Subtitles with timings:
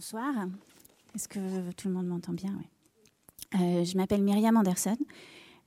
[0.00, 0.32] Bonsoir.
[1.14, 2.58] Est-ce que tout le monde m'entend bien?
[3.56, 4.96] Euh, Je m'appelle Myriam Anderson.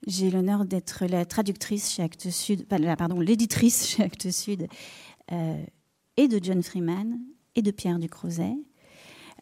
[0.07, 2.65] J'ai l'honneur d'être la traductrice chez Actes Sud,
[2.97, 4.67] pardon, l'éditrice chez Actes Sud,
[5.31, 5.63] euh,
[6.17, 7.19] et de John Freeman
[7.53, 8.55] et de Pierre Ducrozet.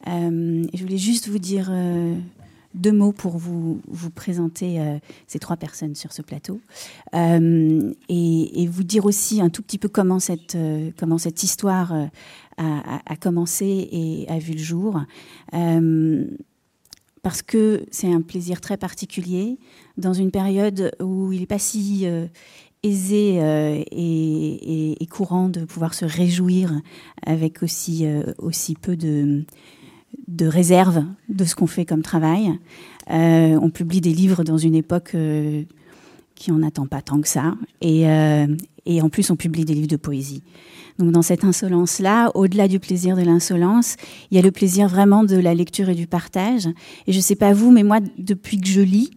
[0.07, 1.71] Euh, je voulais juste vous dire
[2.73, 3.81] deux mots pour vous,
[4.15, 4.97] présenter euh,
[5.27, 6.61] ces trois personnes sur ce plateau
[7.13, 10.91] euh, et, vous dire aussi un tout petit peu comment cette, euh,
[11.41, 11.93] histoire
[12.57, 15.01] a, commencé et a vu le jour.
[17.21, 19.57] parce que c'est un plaisir très particulier
[19.97, 22.07] dans une période où il n'est pas si
[22.83, 23.35] aisé
[23.91, 26.71] et, et, courant de pouvoir se réjouir
[27.25, 28.05] avec aussi,
[28.37, 29.43] aussi peu de
[30.27, 32.51] de réserve de ce qu'on fait comme travail.
[33.09, 35.63] Euh, on publie des livres dans une époque euh,
[36.35, 37.55] qui en attend pas tant que ça.
[37.83, 38.47] Euh,
[38.85, 40.43] et, en plus, on publie des livres de poésie.
[40.99, 43.95] Donc dans cette insolence-là, au-delà du plaisir de l'insolence,
[44.29, 46.67] il y a le plaisir vraiment de la lecture et du partage.
[47.07, 49.11] Et je sais pas vous, mais moi, depuis que je lis,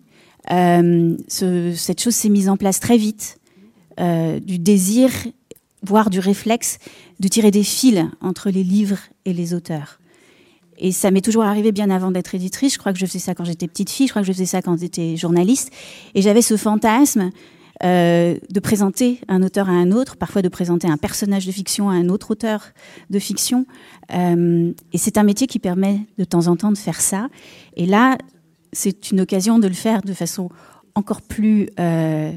[1.28, 3.38] cette chose s'est mise en place très vite.
[3.98, 5.10] du désir,
[5.82, 6.78] voire du réflexe,
[7.20, 9.98] de tirer des fils entre les livres et les auteurs.
[10.78, 12.74] Et ça m'est toujours arrivé bien avant d'être éditrice.
[12.74, 14.06] Je crois que je faisais ça quand j'étais petite fille.
[14.06, 15.70] Je crois que je faisais ça quand j'étais journaliste.
[16.14, 17.30] Et j'avais ce fantasme
[17.82, 21.90] euh, de présenter un auteur à un autre, parfois de présenter un personnage de fiction
[21.90, 22.68] à un autre auteur
[23.10, 23.66] de fiction.
[24.14, 27.28] Euh, et c'est un métier qui permet de temps en temps de faire ça.
[27.76, 28.16] Et là,
[28.72, 30.50] c'est une occasion de le faire de façon
[30.94, 32.30] encore plus euh,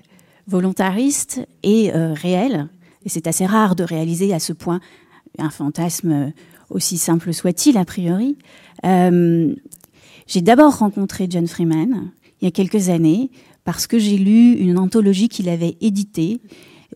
[0.47, 2.67] volontariste et réelle.
[3.05, 4.79] Et c'est assez rare de réaliser à ce point
[5.37, 6.33] un fantasme
[6.69, 8.37] aussi simple soit-il a priori.
[8.85, 9.53] Euh,
[10.27, 13.31] j'ai d'abord rencontré John Freeman il y a quelques années
[13.63, 16.39] parce que j'ai lu une anthologie qu'il avait éditée,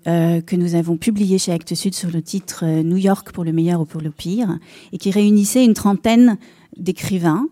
[0.07, 3.43] euh, que nous avons publiée chez Actes Sud sur le titre euh, New York pour
[3.43, 4.57] le meilleur ou pour le pire,
[4.93, 6.37] et qui réunissait une trentaine
[6.77, 7.47] d'écrivains,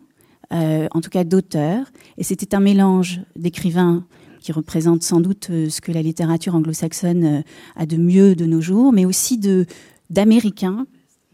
[0.52, 4.04] en tout cas d'auteurs, et c'était un mélange d'écrivains
[4.40, 7.44] qui représentent sans doute ce que la littérature anglo-saxonne
[7.76, 9.40] a de mieux de nos jours, mais aussi
[10.10, 10.88] d'Américains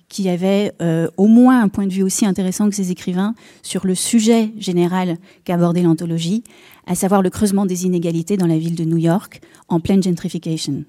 [0.10, 3.34] qui avait euh, au moins un point de vue aussi intéressant que ces écrivains
[3.64, 6.44] sur le sujet général qu'abordait l'anthologie,
[6.86, 10.84] à savoir le creusement des inégalités dans la ville de New York en pleine gentrification.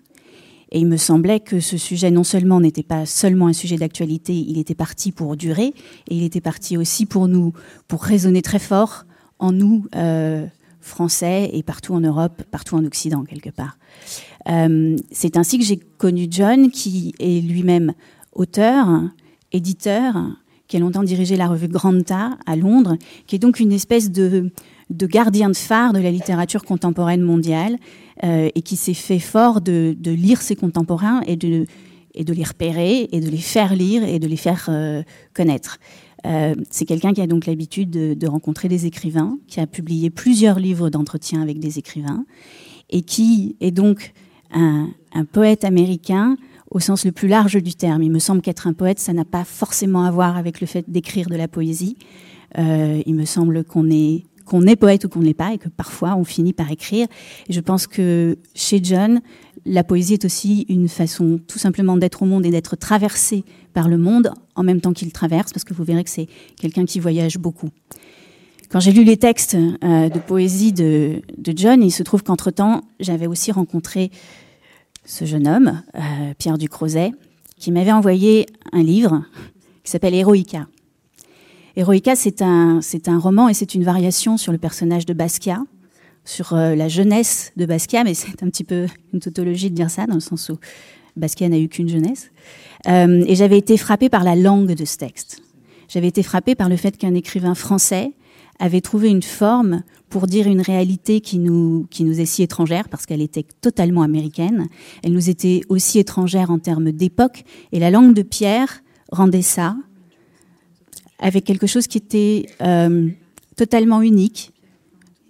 [0.72, 4.34] Et il me semblait que ce sujet non seulement n'était pas seulement un sujet d'actualité,
[4.34, 5.72] il était parti pour durer,
[6.09, 7.53] et il était parti aussi pour nous,
[7.88, 9.04] pour résonner très fort
[9.38, 10.44] en nous, euh,
[10.81, 13.78] Français, et partout en Europe, partout en Occident quelque part.
[14.48, 17.93] Euh, c'est ainsi que j'ai connu John, qui est lui-même
[18.37, 19.03] auteur,
[19.53, 20.15] éditeur,
[20.69, 24.51] qui a longtemps dirigé la revue Granta à Londres, qui est donc une espèce de,
[24.91, 27.77] gardien de phare de la littérature contemporaine mondiale
[28.25, 31.67] euh, et qui s'est fait fort de, lire ses contemporains et de,
[32.15, 35.03] les repérer et de les faire lire et de les faire euh,
[35.35, 35.79] connaître.
[36.27, 40.59] Euh, c'est quelqu'un qui a donc l'habitude de, rencontrer des écrivains, qui a publié plusieurs
[40.59, 42.25] livres d'entretien avec des écrivains
[42.91, 44.13] et qui est donc
[44.53, 46.37] un poète américain
[46.71, 48.03] au sens le plus large du terme.
[48.03, 50.84] Il me semble qu'être un poète, ça n'a pas forcément à voir avec le fait
[50.88, 51.97] d'écrire de la poésie.
[52.59, 55.69] Euh, il me semble qu'on est qu'on est poète ou qu'on ne pas, et que
[55.69, 57.09] parfois on finit par écrire.
[57.49, 59.21] Et je pense que chez John,
[59.65, 63.44] la poésie est aussi une façon tout simplement d'être au monde et d'être traversé
[63.75, 66.28] par le monde en même temps qu'il traverse, parce que vous verrez que c'est
[66.60, 67.71] quelqu'un qui voyage beaucoup.
[68.71, 72.83] Quand j'ai lu les textes euh, de poésie de, de John, il se trouve qu'entre-temps,
[73.00, 74.10] j'avais aussi rencontré
[75.06, 77.12] ce jeune homme, euh, Pierre Ducrozet,
[77.59, 79.22] qui m'avait envoyé un livre
[79.83, 80.67] qui s'appelle Héroïca.
[81.77, 85.62] Héroïca, c'est un, c'est un roman et c'est une variation sur le personnage de Basquiat,
[86.25, 89.91] sur euh, la jeunesse de Basquiat, mais c'est un petit peu une tautologie de dire
[89.91, 90.59] ça, dans le sens où
[91.16, 92.31] Basquiat n'a eu qu'une jeunesse.
[92.89, 95.41] Euh, et j'avais été frappée par la langue de ce texte.
[95.89, 98.11] J'avais été frappée par le fait qu'un écrivain français
[98.59, 102.89] avait trouvé une forme pour dire une réalité qui nous, qui nous est si étrangère,
[102.89, 104.69] parce qu'elle était totalement américaine.
[105.03, 107.45] Elle nous était aussi étrangère en termes d'époque.
[107.72, 109.77] Et la langue de Pierre rendait ça
[111.19, 113.09] avec quelque chose qui était euh,
[113.57, 114.53] totalement unique,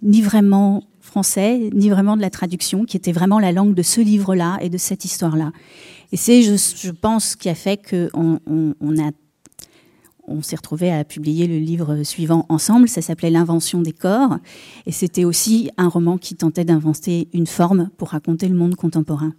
[0.01, 4.01] ni vraiment français, ni vraiment de la traduction, qui était vraiment la langue de ce
[4.01, 5.51] livre-là et de cette histoire-là.
[6.11, 9.11] Et c'est, je, je, pense, qui a fait qu'on on, a
[10.27, 12.87] on s'est retrouvé à publier le livre suivant ensemble.
[12.87, 14.37] Ça s'appelait L'invention des corps.
[14.85, 19.33] Et c'était aussi un roman qui tentait d'inventer une forme pour raconter le monde contemporain.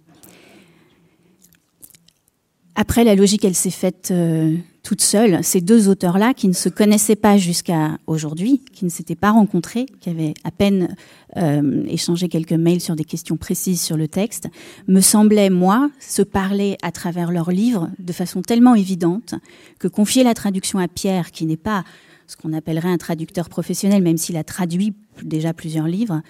[2.75, 6.69] Après, la logique, elle s'est faite euh, toute seule ces deux auteurs-là qui ne se
[6.69, 10.95] connaissaient pas jusqu'à aujourd'hui, qui ne s'étaient pas rencontrés, qui avaient à peine
[11.37, 14.47] euh, échangé quelques mails sur des questions précises sur le texte,
[14.87, 19.35] me semblaient, moi, se parler à travers leurs livres de façon tellement évidente
[19.79, 21.83] que confier la traduction à Pierre, qui n'est pas
[22.29, 24.93] ce qu'on appellerait un traducteur professionnel, même s'il a traduit
[25.23, 26.21] déjà plusieurs livres,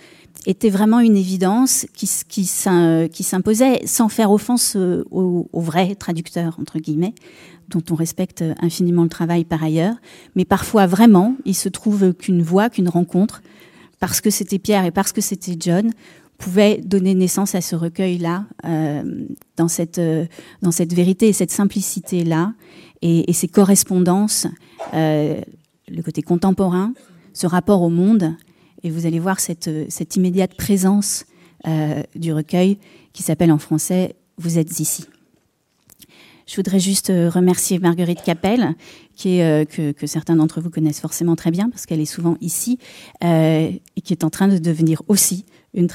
[0.45, 7.13] était vraiment une évidence qui, s'imposait sans faire offense euh, aux, vrais traducteurs, entre guillemets,
[7.67, 9.95] dont on respecte infiniment le travail par ailleurs.
[10.37, 13.41] Mais parfois, vraiment, il se trouve qu'une voix, qu'une rencontre,
[13.99, 15.91] parce que c'était Pierre et parce que c'était John,
[16.37, 19.25] pouvait donner naissance à ce recueil-là, euh,
[19.57, 19.99] dans, cette,
[20.93, 22.53] vérité et cette simplicité-là,
[23.01, 24.47] et, et, ces correspondances,
[24.93, 25.41] euh,
[25.89, 26.93] le côté contemporain,
[27.33, 28.35] ce rapport au monde,
[28.83, 31.25] et vous allez voir cette, cette immédiate présence
[31.67, 32.77] euh, du recueil
[33.13, 35.05] qui s'appelle en français Vous êtes ici.
[36.47, 38.75] Je voudrais juste euh, remercier Marguerite Capel,
[39.25, 42.79] euh, que, certains d'entre vous connaissent forcément très bien, parce qu'elle est souvent ici,
[43.23, 45.87] euh, et qui est en train de devenir aussi une,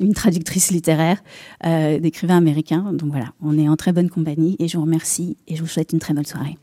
[0.00, 1.22] une traductrice littéraire
[1.64, 2.92] euh, d'écrivains américains.
[2.92, 5.68] Donc voilà, on est en très bonne compagnie, et je vous remercie, et je vous
[5.68, 6.58] souhaite une très bonne soirée.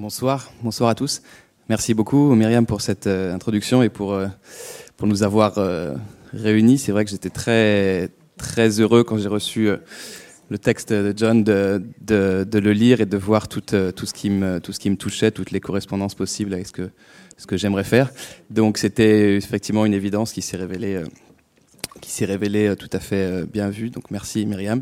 [0.00, 1.20] Bonsoir, bonsoir à tous.
[1.68, 4.28] Merci beaucoup Myriam pour cette euh, introduction et pour, euh,
[5.02, 5.94] nous avoir euh,
[6.32, 6.78] réunis.
[6.78, 8.08] C'est vrai que j'étais très,
[8.38, 9.68] très heureux quand j'ai reçu
[10.48, 14.72] le texte de John de, le lire et de voir tout, ce qui me, tout
[14.98, 16.72] touchait, toutes les correspondances possibles avec ce
[17.46, 18.10] que, j'aimerais faire.
[18.48, 21.04] Donc c'était effectivement une évidence qui s'est révélée,
[22.00, 23.90] qui s'est révélée tout à fait bien vue.
[23.90, 24.80] Donc merci Myriam.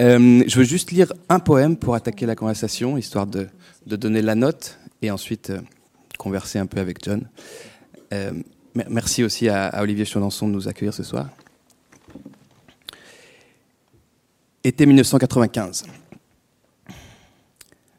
[0.00, 3.48] Euh, je veux juste lire un poème pour attaquer la conversation, histoire de,
[3.84, 5.60] donner la note et ensuite euh,
[6.18, 7.28] converser un peu avec John.
[8.14, 8.32] Euh,
[8.88, 11.28] merci aussi à, Olivier Chaudonson de nous accueillir ce soir.
[14.64, 15.84] Été 1995.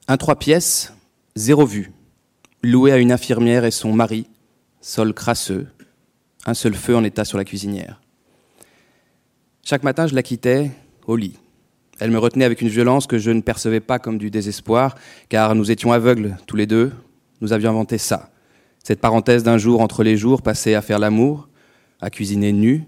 [0.08, 0.94] Un trois pièces,
[1.36, 1.92] zéro vue,
[2.64, 4.26] loué à une infirmière et son mari,
[4.82, 5.68] sol crasseux,
[6.48, 8.02] un seul feu en état sur la cuisinière.
[9.64, 10.72] Chaque matin, je la quittais
[11.06, 11.38] au lit.
[12.02, 14.96] Elle me retenait avec une violence que je ne percevais pas comme du désespoir,
[15.30, 16.92] car nous étions aveugles tous les deux.
[17.42, 18.32] Nous avions inventé ça.
[18.84, 21.48] Cette parenthèse d'un jour entre les jours passé à faire l'amour,
[22.02, 22.86] à cuisiner nu,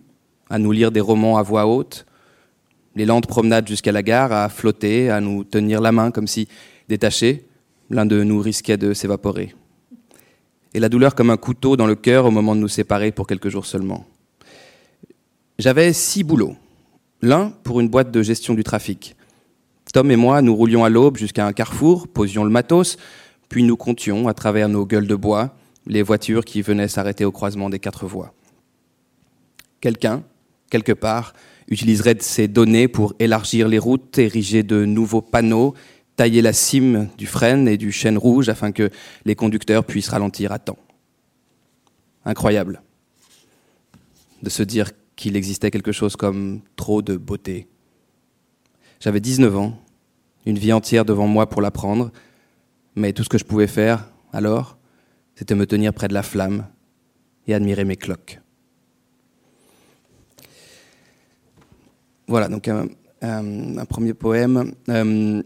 [0.50, 2.08] à nous lire des romans à voix haute,
[2.96, 6.48] les lentes promenades jusqu'à la gare, à flotter, à nous tenir la main comme si,
[6.90, 7.46] détachés,
[7.92, 9.54] l'un de nous risquait de s'évaporer.
[10.74, 13.28] Et la douleur comme un couteau dans le cœur au moment de nous séparer pour
[13.28, 14.08] quelques jours seulement.
[15.60, 16.56] J'avais six boulots.
[17.24, 19.16] L'un pour une boîte de gestion du trafic.
[19.94, 22.98] Tom et moi, nous roulions à l'aube jusqu'à un carrefour, posions le matos,
[23.48, 25.56] puis nous comptions, à travers nos gueules de bois,
[25.88, 28.34] les voitures qui venaient s'arrêter au croisement des quatre voies.
[29.80, 30.22] Quelqu'un,
[30.70, 31.32] quelque part,
[31.70, 35.76] utiliserait ces données pour élargir les routes, ériger de nouveaux panneaux,
[36.18, 38.90] tailler la cime du frêne et du chêne rouge afin que
[39.24, 40.80] les conducteurs puissent ralentir à temps.
[42.26, 42.82] Incroyable
[44.42, 47.68] de se dire qu'il existait quelque chose comme trop de beauté.
[49.00, 49.78] J'avais 19 ans,
[50.46, 52.12] une vie entière devant moi pour l'apprendre,
[52.96, 54.78] mais tout ce que je pouvais faire alors,
[55.36, 56.66] c'était me tenir près de la flamme
[57.48, 58.40] et admirer mes cloques.
[62.28, 62.88] Voilà, donc un,
[63.22, 64.74] un, un premier poème.
[64.90, 65.44] Euh,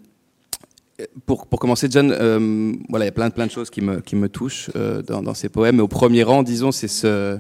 [1.26, 4.00] pour, pour, commencer, John, euh, voilà, il y a plein, plein de choses qui me,
[4.00, 5.76] qui me touchent euh, dans, dans, ces poèmes.
[5.76, 7.38] Mais au premier rang, disons, c'est ce,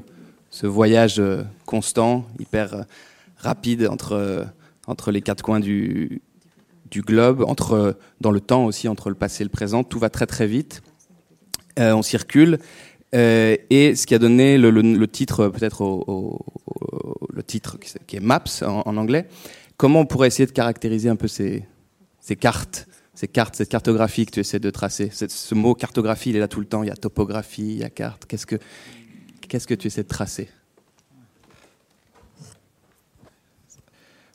[0.57, 2.81] ce voyage euh, constant, hyper euh,
[3.37, 4.43] rapide entre, euh,
[4.87, 6.23] entre les quatre coins du,
[6.89, 9.83] du globe, entre, dans le temps aussi, entre le passé et le présent.
[9.83, 10.81] Tout va très très vite.
[11.79, 12.57] On circule.
[13.13, 15.83] Et ce qui a donné le, le, titre, peut-être
[17.31, 17.77] le titre
[18.07, 19.27] qui est Maps en, en, anglais,
[19.77, 21.67] comment on pourrait essayer de caractériser un peu ces,
[22.19, 25.11] ces cartes ces cartes, cette cartographie que tu essaies de tracer?
[25.11, 26.81] Ce mot cartographie, il est là tout le temps.
[26.81, 28.25] Il y a topographie, il y a carte.
[28.25, 28.57] Qu'est-ce que,
[29.47, 30.49] qu'est-ce que tu essaies de tracer?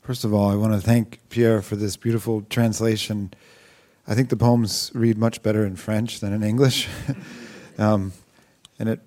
[0.03, 3.33] First of all, I want to thank Pierre for this beautiful translation.
[4.05, 6.89] I think the poems read much better in French than in English.
[7.77, 8.11] um,
[8.77, 8.99] and it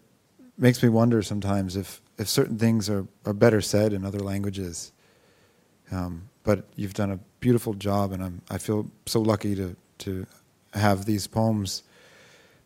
[0.56, 4.92] makes me wonder sometimes if, if certain things are, are better said in other languages.
[5.92, 10.26] Um, but you've done a beautiful job, and I'm, I feel so lucky to, to
[10.72, 11.82] have these poems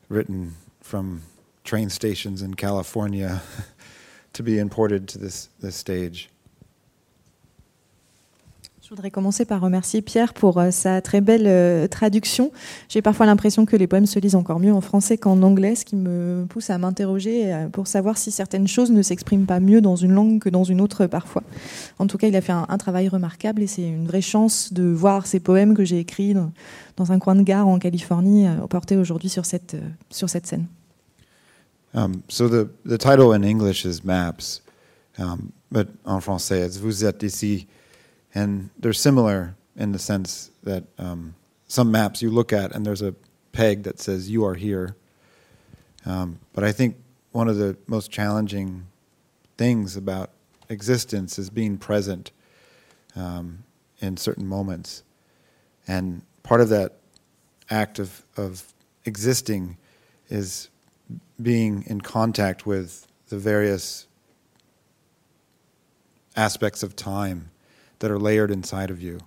[0.09, 1.23] written from
[1.65, 3.43] train stations in California
[4.35, 6.31] to be imported to this, this stage.
[8.91, 12.51] Je voudrais commencer par remercier Pierre pour euh, sa très belle euh, traduction.
[12.89, 15.85] J'ai parfois l'impression que les poèmes se lisent encore mieux en français qu'en anglais, ce
[15.85, 19.81] qui me pousse à m'interroger euh, pour savoir si certaines choses ne s'expriment pas mieux
[19.81, 21.45] dans une langue que dans une autre parfois.
[22.01, 24.83] En tout cas, il a fait un, travail remarquable et c'est une vraie chance de
[24.83, 29.29] voir ces poèmes que j'ai écrits dans, un coin de gare en Californie portés aujourd'hui
[29.29, 29.77] sur cette,
[30.11, 30.67] sur cette scène.
[31.95, 33.41] Um, so the, the title in
[34.03, 34.63] Maps,
[35.17, 35.39] um,
[36.05, 37.69] en français, Vous êtes ici.
[38.35, 41.35] And they're similar in the sense that um,
[41.67, 43.15] some maps you look at and there's a
[43.53, 44.97] peg that says you are here.
[46.07, 46.97] Um, but I think
[47.33, 48.87] one of the most challenging
[49.57, 50.31] things about
[50.69, 52.31] existence is being present
[53.17, 53.65] um,
[53.99, 55.03] in certain moments.
[55.87, 56.97] And part of that
[57.69, 58.73] act of, of
[59.05, 59.77] existing
[60.29, 60.69] is
[61.41, 64.07] being in contact with the various
[66.37, 67.51] aspects of time
[68.01, 69.21] that are layered inside of you.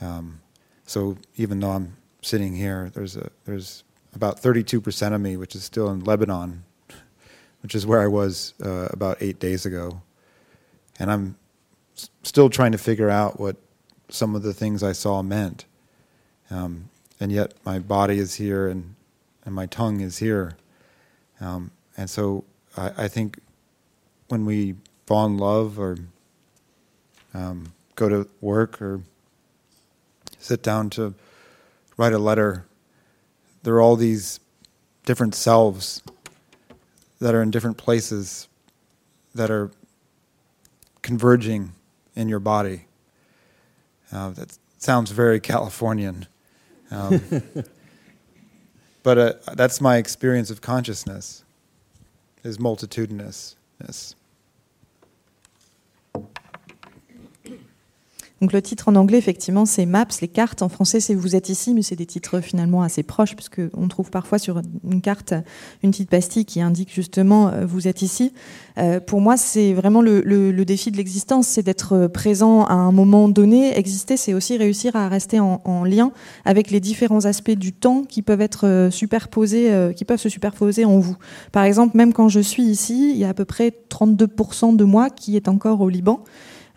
[0.00, 0.40] Um,
[0.86, 5.64] so even though I'm sitting here, there's a there's about 32% of me which is
[5.64, 6.64] still in Lebanon,
[7.62, 10.02] which is where I was uh, about eight days ago,
[10.98, 11.36] and I'm
[11.96, 13.56] s- still trying to figure out what
[14.08, 15.66] some of the things I saw meant.
[16.50, 16.88] Um,
[17.20, 18.94] and yet my body is here and
[19.44, 20.56] and my tongue is here,
[21.40, 22.44] um, and so
[22.76, 23.38] I, I think
[24.28, 25.96] when we fall in love or
[27.34, 29.00] um, go to work or
[30.38, 31.14] sit down to
[31.96, 32.64] write a letter.
[33.62, 34.40] There are all these
[35.04, 36.02] different selves
[37.20, 38.48] that are in different places
[39.34, 39.70] that are
[41.02, 41.72] converging
[42.14, 42.86] in your body.
[44.12, 46.26] Uh, that sounds very Californian.
[46.90, 47.20] Um,
[49.02, 51.44] but uh, that's my experience of consciousness,
[52.44, 54.14] is multitudinousness.
[58.40, 60.62] Donc le titre en anglais, effectivement, c'est Maps, les cartes.
[60.62, 63.88] En français, c'est Vous êtes ici, mais c'est des titres finalement assez proches, puisque on
[63.88, 65.34] trouve parfois sur une carte
[65.82, 68.32] une petite pastille qui indique justement euh, Vous êtes ici.
[68.78, 73.28] Euh, pour moi, c'est vraiment le, défi de l'existence, c'est d'être présent à un moment
[73.28, 73.76] donné.
[73.76, 76.12] Exister, c'est aussi réussir à rester en, en, lien
[76.44, 80.28] avec les différents aspects du temps qui peuvent être euh, superposés, euh, qui peuvent se
[80.28, 81.16] superposer en vous.
[81.52, 84.84] Par exemple, même quand je suis ici, il y a à peu près 32% de
[84.84, 86.24] moi qui est encore au Liban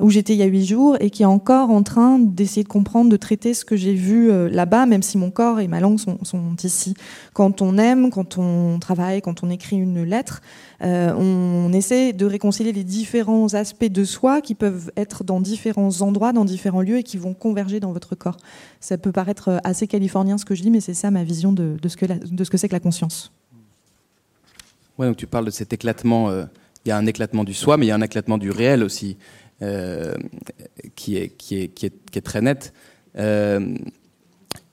[0.01, 2.67] où j'étais il y a huit jours et qui est encore en train d'essayer de
[2.67, 5.79] comprendre, de traiter ce que j'ai vu euh, là-bas, même si mon corps et ma
[5.79, 6.17] langue sont,
[6.63, 6.93] ici.
[7.33, 10.41] Quand on aime, quand on travaille, quand on écrit une lettre,
[10.81, 16.01] euh, on essaie de réconcilier les différents aspects de soi qui peuvent être dans différents
[16.01, 18.37] endroits, dans différents lieux et qui vont converger dans votre corps.
[18.79, 21.77] Ça peut paraître assez californien ce que je dis, mais c'est ça ma vision de,
[21.81, 23.31] de ce que de ce que c'est que la conscience.
[24.97, 26.29] Ouais, donc tu parles de cet éclatement.
[26.29, 26.45] Euh,
[26.85, 28.83] il y a un éclatement du soi, mais il y a un éclatement du réel
[28.83, 29.17] aussi.
[29.61, 30.15] Euh,
[30.95, 32.73] qui, est, qui, est, qui, est, qui, est, très nette.
[33.15, 33.75] Euh,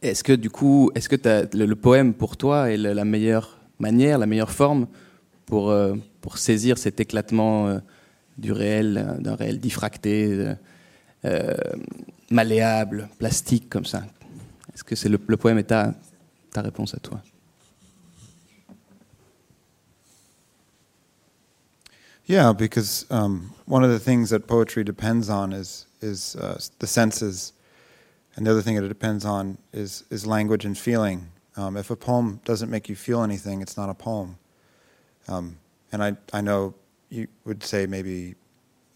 [0.01, 1.17] est-ce que du coup, est-ce que
[1.55, 4.87] le, poème pour toi est la meilleure manière, la meilleure forme
[5.45, 7.81] pour, euh, pour saisir cet éclatement
[8.39, 10.55] du réel, d'un réel diffracté,
[12.31, 14.05] malléable, plastique comme ça?
[14.73, 15.93] Est-ce que c'est le, le, poème est ta,
[16.51, 17.21] ta réponse à toi?
[22.29, 26.87] Yeah, because um, one of the things that poetry depends on is is uh, the
[26.87, 27.55] senses,
[28.37, 31.31] and the other thing that it depends on is is language and feeling.
[31.57, 34.37] Um, if a poem doesn't make you feel anything, it's not a poem.
[35.27, 35.57] Um,
[35.91, 36.75] and I I know
[37.09, 38.35] you would say maybe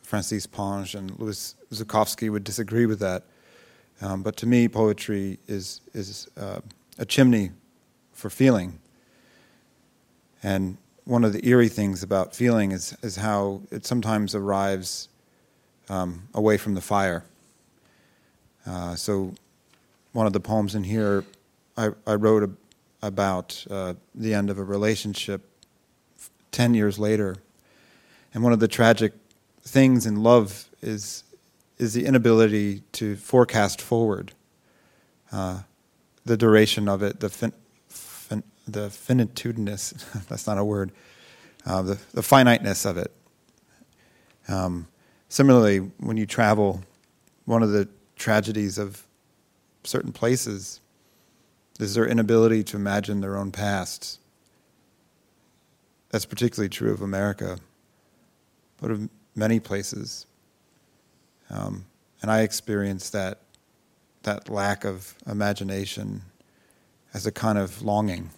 [0.03, 3.25] Francis Ponge and Louis Zukowski would disagree with that,
[4.03, 6.61] um, but to me, poetry is is uh,
[6.99, 7.53] a chimney
[8.13, 8.79] for feeling.
[10.43, 15.09] And one of the eerie things about feeling is, is how it sometimes arrives
[15.89, 17.25] um, away from the fire.
[18.67, 19.35] Uh, so,
[20.13, 21.25] one of the poems in here,
[21.77, 22.57] I, I wrote
[23.01, 25.41] about uh, the end of a relationship
[26.53, 27.37] 10 years later.
[28.35, 29.13] And one of the tragic
[29.63, 31.25] things in love is,
[31.79, 34.33] is the inability to forecast forward
[35.33, 35.61] uh,
[36.25, 37.55] the duration of it, the fin-
[38.73, 39.93] the finitudinous,
[40.29, 40.93] that's not a word,
[41.67, 43.13] uh, the, the finiteness of it.
[44.49, 44.89] Um,
[45.29, 46.83] similarly, when you travel,
[47.45, 49.07] one of the tragedies of
[49.85, 50.81] certain places
[51.79, 54.19] is their inability to imagine their own pasts.
[56.11, 57.59] That's particularly true of America,
[58.81, 60.27] but of many places.
[61.51, 61.87] Um,
[62.21, 63.41] and I experienced that,
[64.23, 66.23] that lack of imagination
[67.15, 68.31] as a kind of longing.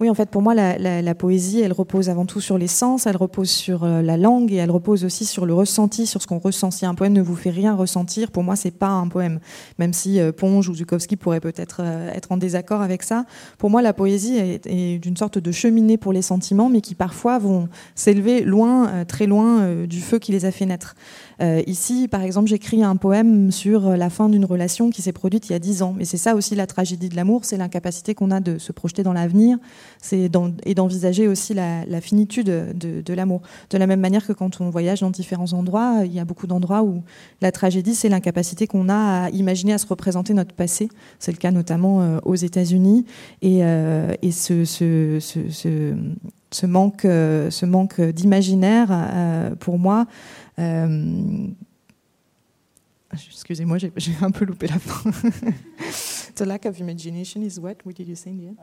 [0.00, 3.16] Oui, en fait, pour moi, la, poésie, elle repose avant tout sur les sens, elle
[3.16, 6.40] repose sur euh, la langue et elle repose aussi sur le ressenti, sur ce qu'on
[6.40, 6.72] ressent.
[6.72, 9.38] Si un poème ne vous fait rien ressentir, pour moi, c'est pas un poème.
[9.78, 13.24] Même si euh, Ponge ou Zukowski pourraient peut-être euh, être en désaccord avec ça.
[13.56, 16.96] Pour moi, la poésie est, est d'une sorte de cheminée pour les sentiments, mais qui
[16.96, 20.96] parfois vont s'élever loin, très loin du feu qui les a fait naître.
[21.66, 25.52] Ici, par exemple, j'écris un poème sur la fin d'une relation qui s'est produite il
[25.52, 25.94] y a dix ans.
[25.96, 29.02] Mais c'est ça aussi la tragédie de l'amour, c'est l'incapacité qu'on a de se projeter
[29.02, 29.58] dans l'avenir
[30.12, 30.28] et
[30.74, 33.42] d'envisager aussi la, finitude de, l'amour.
[33.70, 36.46] De la même manière que quand on voyage dans différents endroits, il y a beaucoup
[36.46, 37.02] d'endroits où
[37.40, 40.88] la tragédie, c'est l'incapacité qu'on a à imaginer, à se représenter notre passé.
[41.18, 43.06] C'est le cas notamment euh, aux États-Unis.
[43.42, 44.14] Et, euh,
[46.50, 50.06] ce, manque, d'imaginaire, pour moi,
[50.58, 51.46] euh,
[53.12, 55.10] excusez-moi, j'ai un peu loupé la fin.
[56.34, 57.76] The lack of imagination is what?
[57.84, 58.56] What did you say in?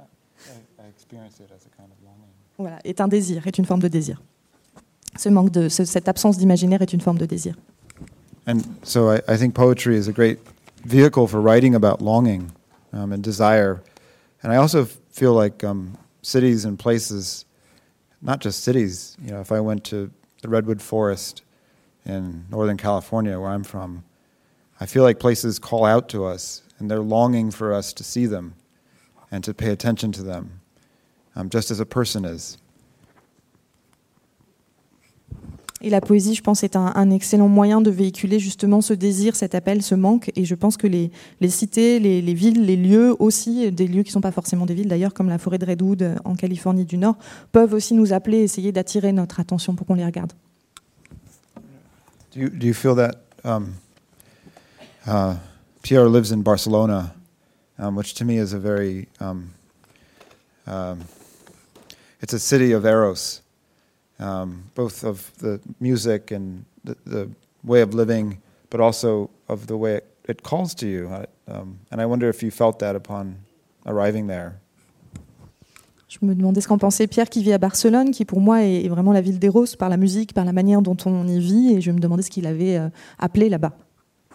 [0.49, 2.29] I, I experience it as a kind of longing.
[2.57, 4.21] Voilà, est un désir, est une forme de désir.
[5.17, 7.55] Ce manque de, cette absence d'imaginaire est une forme de désir.
[8.47, 10.39] And so I, I think poetry is a great
[10.85, 12.51] vehicle for writing about longing
[12.93, 13.81] um, and desire.
[14.43, 17.45] And I also feel like um, cities and places,
[18.21, 20.09] not just cities, you know, if I went to
[20.41, 21.43] the Redwood Forest,
[22.05, 24.03] in Northern California, where I'm from,
[24.79, 28.25] I feel like places call out to us and they're longing for us to see
[28.25, 28.55] them
[29.31, 30.49] and to pay attention to them,
[31.35, 32.57] um, just as a person is.
[35.83, 39.35] Et la poésie, je pense, est un, un, excellent moyen de véhiculer justement ce désir,
[39.35, 40.31] cet appel, ce manque.
[40.35, 41.09] Et je pense que les,
[41.39, 44.67] les cités, les, les, villes, les lieux aussi, des lieux qui ne sont pas forcément
[44.67, 47.17] des villes d'ailleurs, comme la forêt de Redwood euh, en Californie du Nord,
[47.51, 50.33] peuvent aussi nous appeler, essayer d'attirer notre attention pour qu'on les regarde.
[52.35, 53.73] Do you, do you feel that um,
[55.07, 55.33] uh,
[55.81, 57.11] Pierre lives in Barcelona,
[57.81, 59.51] um, which to me is a very, um,
[60.67, 61.01] um
[62.21, 63.41] it's a city of eros,
[64.19, 67.29] um, both of the music and the, the,
[67.63, 68.39] way of living,
[68.71, 71.07] but also of the way it, it calls to you.
[71.47, 73.35] Um, and I wonder if you felt that upon
[73.85, 74.59] arriving there.
[76.07, 78.89] Je me demandais ce qu'en pensait Pierre qui vit à Barcelone, qui pour moi est
[78.89, 81.73] vraiment la ville des roses par la musique, par la manière dont on y vit,
[81.73, 83.77] et je me demandais ce qu'il avait euh, appelé là-bas.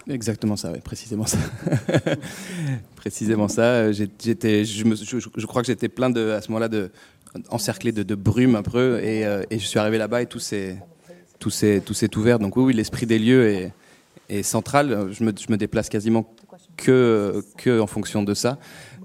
[0.08, 1.38] Exactement ça, oui, précisément ça.
[2.96, 3.90] précisément ça.
[3.92, 6.90] J'étais, je, crois que j'étais plein de, à ce moment-là, de,
[7.50, 10.78] encerclé de, de, brume un peu, et, euh, je suis arrivé là-bas et tout s'est,
[11.40, 12.38] tout s'est, tout s'est ouvert.
[12.38, 13.70] Donc oui, l'esprit des lieux
[14.28, 15.08] est, central.
[15.12, 16.34] Je me, je me, déplace quasiment
[16.76, 18.58] que, que en fonction de ça.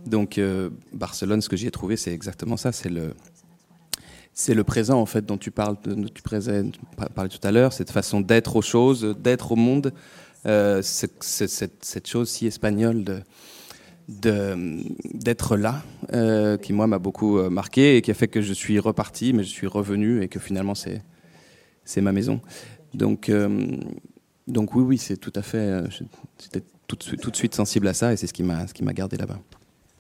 [0.05, 2.71] Donc euh, Barcelone, ce que j'y ai trouvé, c'est exactement ça.
[2.71, 3.13] C'est le
[4.33, 7.91] c'est le présent en fait dont tu parles, dont tu parlais tout à l'heure, cette
[7.91, 9.93] façon d'être aux choses, d'être au monde,
[10.45, 13.21] euh, cette, cette, chose si espagnole de
[14.07, 18.51] d'être là, euh, qui moi m'a beaucoup euh, marqué et qui a fait que je
[18.51, 22.41] suis reparti, mais je suis revenu et que finalement c'est ma maison.
[22.93, 23.77] Donc euh,
[24.47, 25.83] donc oui oui c'est tout à fait,
[26.39, 28.83] j'étais tout, tout de suite sensible à ça et c'est ce qui m'a ce qui
[28.83, 29.39] m'a gardé là-bas.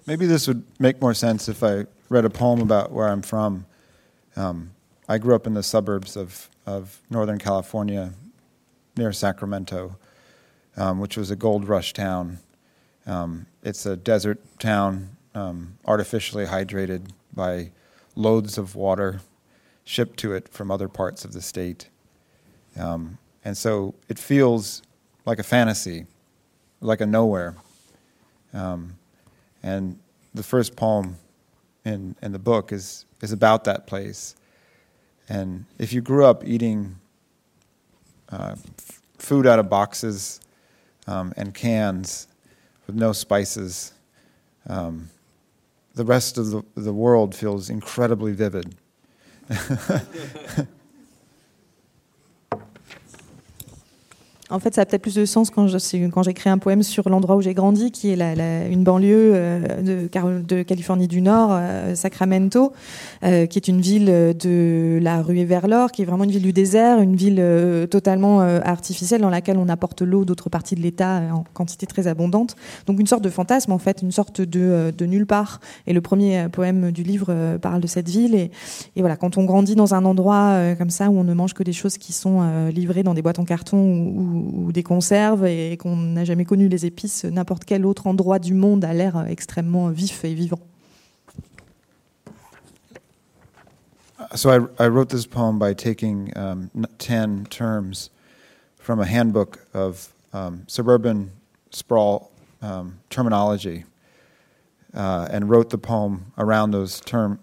[0.07, 3.65] Maybe this would make more sense if I read a poem about where I'm from.
[4.35, 4.71] Um,
[5.07, 8.11] I grew up in the suburbs of, of Northern California
[8.97, 9.95] near Sacramento,
[10.77, 12.39] um, which was a gold rush town.
[13.05, 17.71] Um, it's a desert town, um, artificially hydrated by
[18.15, 19.21] loads of water
[19.83, 21.89] shipped to it from other parts of the state.
[22.77, 24.81] Um, and so it feels
[25.25, 26.05] like a fantasy,
[26.79, 27.55] like a nowhere.
[28.53, 28.97] Um,
[29.63, 29.99] and
[30.33, 31.17] the first poem
[31.85, 34.35] in, in the book is, is about that place.
[35.27, 36.97] And if you grew up eating
[38.29, 40.39] uh, f- food out of boxes
[41.11, 42.27] um, and cans
[42.87, 43.93] with no spices,
[44.67, 45.09] um,
[45.93, 48.75] the rest of the, the world feels incredibly vivid.
[54.51, 57.41] En fait, ça a peut-être plus de sens quand j'écris un poème sur l'endroit où
[57.41, 62.73] j'ai grandi, qui est une banlieue euh, de, Californie du Nord, euh, Sacramento,
[63.23, 66.41] euh, qui est une ville de la ruée vers l'or, qui est vraiment une ville
[66.41, 67.41] du désert, une ville
[67.89, 72.55] totalement artificielle dans laquelle on apporte l'eau d'autres parties de l'État en quantité très abondante.
[72.87, 75.61] Donc une sorte de fantasme, en fait, une sorte de, nulle part.
[75.87, 78.35] Et le premier poème du livre parle de cette ville.
[78.35, 78.51] Et,
[78.97, 81.73] voilà, quand on grandit dans un endroit comme ça, où on ne mange que des
[81.73, 84.40] choses qui sont livrées dans des boîtes en carton ou
[84.71, 88.83] des conserves et qu'on n'a jamais connu les épices, n'importe quel autre endroit du monde
[88.85, 90.59] a l'air extrêmement vif et vivant.
[94.33, 98.09] So I, I wrote this poem by taking um, 10 terms
[98.77, 101.31] from a handbook of um, suburban
[101.71, 103.83] sprawl um, terminology
[104.93, 107.39] uh, and wrote the poem around those terms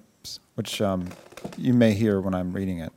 [0.54, 1.08] which um,
[1.56, 2.92] you may hear when I'm reading it.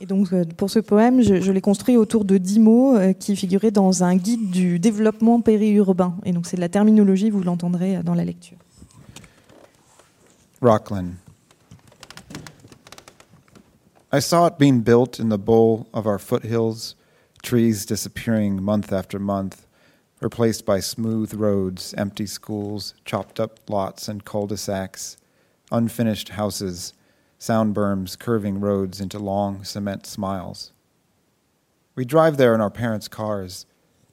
[0.00, 3.12] Et donc, euh, pour ce poème, je, je l'ai construit autour de dix mots euh,
[3.12, 6.14] qui figuraient dans un guide du développement périurbain.
[6.24, 8.58] Et donc, c'est de la terminologie, vous l'entendrez euh, dans la lecture.
[10.60, 11.14] Rockland.
[14.12, 16.94] I saw it being built in the bowl of our foothills,
[17.42, 19.66] trees disappearing month after month,
[20.20, 25.16] replaced by smooth roads, empty schools, chopped up lots and cul de sacs,
[25.70, 26.94] unfinished houses,
[27.44, 30.72] sound berms curving roads into long cement smiles.
[31.94, 33.66] We drive there in our parents' cars,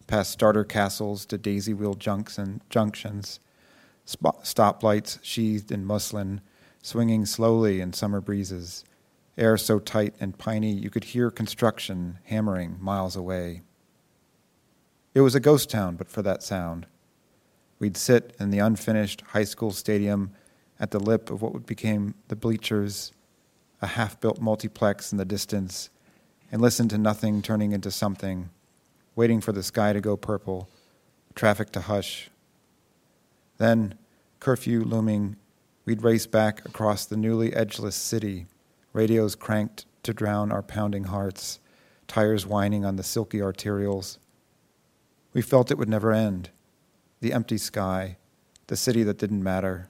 [0.05, 3.39] past starter castles to daisy wheel junction, junctions,
[4.05, 6.41] stoplights sheathed in muslin,
[6.81, 8.83] swinging slowly in summer breezes,
[9.37, 13.61] air so tight and piney you could hear construction hammering miles away.
[15.13, 16.85] It was a ghost town, but for that sound.
[17.79, 20.31] We'd sit in the unfinished high school stadium
[20.81, 23.13] at the lip of what would became the bleachers,
[23.81, 25.89] a half built multiplex in the distance,
[26.51, 28.49] and listen to nothing turning into something,
[29.15, 30.69] waiting for the sky to go purple,
[31.33, 32.29] traffic to hush.
[33.57, 33.95] Then,
[34.39, 35.37] curfew looming,
[35.85, 38.45] we'd race back across the newly edgeless city,
[38.93, 41.59] radios cranked to drown our pounding hearts,
[42.07, 44.17] tires whining on the silky arterials.
[45.33, 46.49] We felt it would never end.
[47.19, 48.17] The empty sky,
[48.67, 49.89] the city that didn't matter,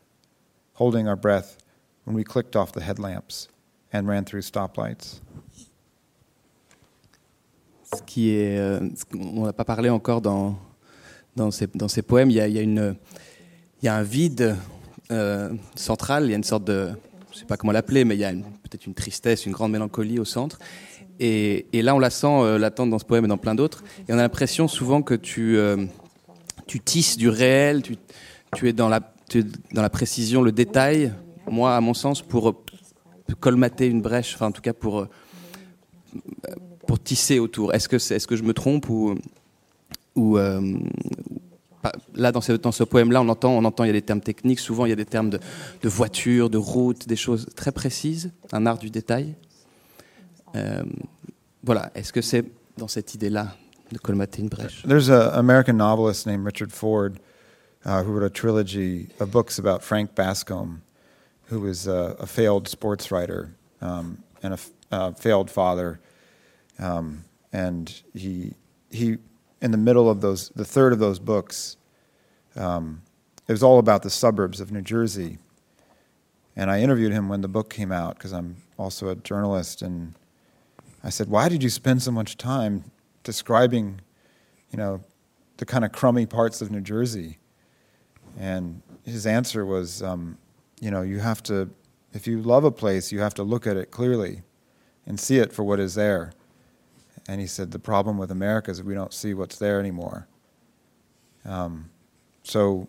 [0.74, 1.58] holding our breath
[2.04, 3.48] when we clicked off the headlamps
[3.94, 5.22] and ran through stoplights.
[7.94, 8.80] Ce qui est, euh,
[9.14, 10.58] on n'a pas parlé encore dans,
[11.36, 12.96] dans, ces, dans ces poèmes, il y a, une,
[13.82, 14.56] il y a un vide
[15.12, 16.90] euh, central, il y a une sorte de,
[17.34, 20.20] je sais pas comment l'appeler, mais il y a peut-être une tristesse, une grande mélancolie
[20.20, 20.58] au centre.
[21.20, 23.84] Et, et là, on la sent euh, latente dans ce poème et dans plein d'autres.
[24.08, 25.86] Et on a l'impression souvent que tu, euh,
[26.66, 27.98] tu tisses du réel, tu,
[28.56, 31.14] tu es dans la, tu es dans la précision, le détail.
[31.50, 32.64] Moi, à mon sens, pour
[33.36, 35.08] colmater une brèche, enfin en tout cas pour euh,
[36.88, 37.74] pour tisser autour.
[37.74, 39.16] Est-ce que, c'est- est-ce que je me trompe ou,
[40.16, 40.62] ou euh,
[42.16, 44.22] là dans ce, dans ce poème-là, on entend, on entend, il y a des termes
[44.22, 44.60] techniques.
[44.60, 45.40] Souvent, il y a des termes de,
[45.82, 49.36] de voiture, de route, des choses très précises, un art du détail.
[50.56, 50.84] Euh,
[51.64, 51.92] voilà.
[51.96, 52.44] Est-ce que c'est
[52.78, 53.56] dans cette idée-là
[53.92, 54.84] de colmater une brèche?
[54.84, 57.12] There's an American novelist named Richard Ford
[57.86, 60.80] uh, who wrote a trilogy of books about Frank Bascom,
[61.52, 64.60] who was uh, a failed sports writer um, and a,
[64.90, 66.00] uh, failed father.
[66.80, 68.54] Um, and he,
[68.90, 69.18] he,
[69.62, 71.76] in the middle of those, the third of those books,
[72.56, 73.02] um,
[73.50, 75.40] it was all about the suburbs of New Jersey.
[76.56, 79.82] And I interviewed him when the book came out because I'm also a journalist.
[79.82, 80.14] And
[81.04, 82.86] I said, Why did you spend so much time
[83.24, 84.00] describing,
[84.72, 85.04] you know,
[85.58, 87.40] the kind of crummy parts of New Jersey?
[88.40, 90.38] And his answer was, um,
[90.82, 91.70] you know, you have to,
[92.12, 94.42] if you love a place, you have to look at it clearly
[95.06, 96.34] and see it for what is there.
[97.28, 100.28] And he said, the problem with America is we don't see what's there anymore.
[101.46, 101.90] Um,
[102.44, 102.88] so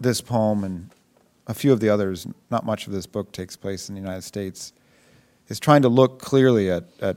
[0.00, 0.90] this poem and
[1.46, 4.22] a few of the others, not much of this book takes place in the United
[4.22, 4.72] States,
[5.48, 7.16] is trying to look clearly at, at,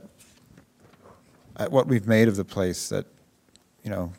[1.56, 3.06] at what we've made of the place that,
[3.84, 4.12] you know,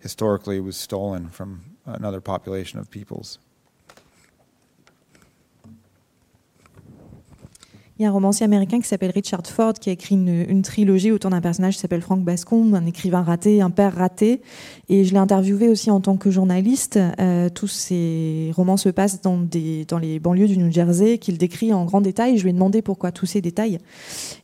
[0.00, 3.38] historically was stolen from another population of peoples.
[8.04, 11.74] Un romancier américain qui s'appelle Richard Ford qui a écrit une, trilogie autour d'un personnage
[11.74, 14.40] qui s'appelle Frank Bascombe, un écrivain raté, un père raté.
[14.88, 16.98] Et je l'ai interviewé aussi en tant que journaliste.
[17.20, 19.46] Euh, tous ces romans se passent dans
[20.00, 22.38] les banlieues du New Jersey, qu'il décrit en grand détail.
[22.38, 23.78] Je lui ai demandé pourquoi tous ces détails.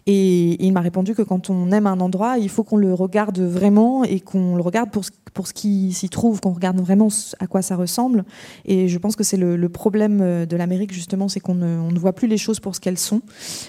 [0.08, 3.38] Et, il m'a répondu que quand on aime un endroit, il faut qu'on le regarde
[3.38, 5.04] vraiment et qu'on le regarde pour
[5.46, 8.24] ce, qui s'y trouve, qu'on regarde vraiment à quoi ça ressemble.
[8.64, 12.26] Et je pense que c'est le, problème de l'Amérique, justement, c'est qu'on ne, voit plus
[12.26, 13.20] les choses pour ce qu'elles sont.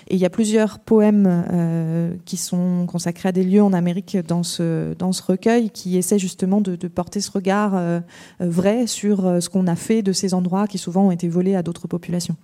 [0.07, 4.17] Et il y a plusieurs poèmes euh, qui sont consacrés à des lieux en Amérique
[4.27, 7.99] dans ce, recueil qui essaient justement de, porter ce regard euh,
[8.39, 11.55] vrai sur euh, ce qu'on a fait de ces endroits qui souvent ont été volés
[11.55, 12.35] à d'autres populations.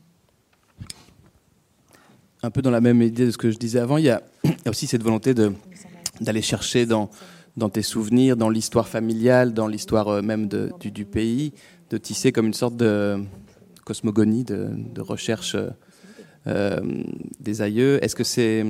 [2.46, 4.22] Un peu dans la même idée de ce que je disais avant, il y a,
[4.70, 7.10] aussi cette volonté d'aller chercher dans,
[7.74, 11.54] tes souvenirs, dans l'histoire familiale, dans l'histoire euh, même du, pays,
[11.90, 13.20] de tisser comme une sorte de
[13.84, 15.58] cosmogonie, de, recherche
[16.46, 17.04] euh,
[17.40, 17.98] des aïeux.
[18.04, 18.64] Est-ce que c'est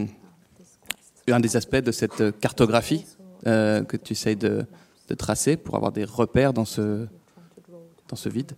[1.27, 3.05] un des aspects de cette cartographie
[3.45, 4.65] euh, que tu essayes de,
[5.17, 7.09] tracer pour avoir des repères dans ce
[8.25, 8.53] vide?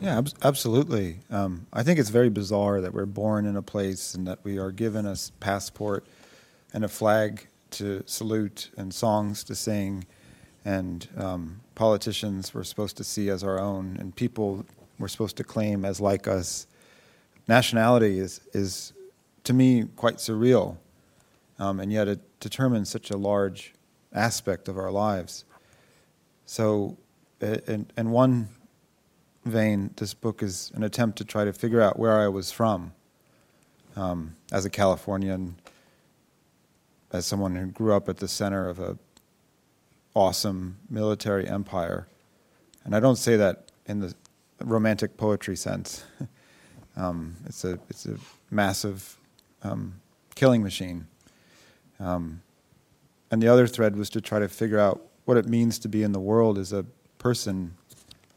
[0.00, 1.20] Yeah, ab- absolutely.
[1.30, 4.58] Um, I think it's very bizarre that we're born in a place and that we
[4.58, 6.06] are given a passport
[6.74, 10.04] and a flag to salute and songs to sing,
[10.64, 14.66] and um, politicians we're supposed to see as our own, and people
[14.98, 16.66] we're supposed to claim as like us.
[17.48, 18.92] Nationality is, is
[19.44, 20.76] to me, quite surreal,
[21.58, 23.74] um, and yet it determines such a large
[24.12, 25.44] aspect of our lives.
[26.44, 26.96] So,
[27.40, 28.48] and in one
[29.46, 32.92] vein, this book is an attempt to try to figure out where I was from
[33.96, 35.56] um, as a Californian,
[37.12, 38.98] as someone who grew up at the center of a
[40.14, 42.06] awesome military empire.
[42.84, 44.14] And I don't say that in the
[44.60, 46.04] romantic poetry sense.
[46.96, 48.16] um, it's a it's a
[48.50, 49.18] massive
[49.62, 50.00] um,
[50.34, 51.06] killing machine.
[51.98, 52.42] Um,
[53.30, 56.02] and the other thread was to try to figure out what it means to be
[56.02, 56.84] in the world as a
[57.18, 57.74] person,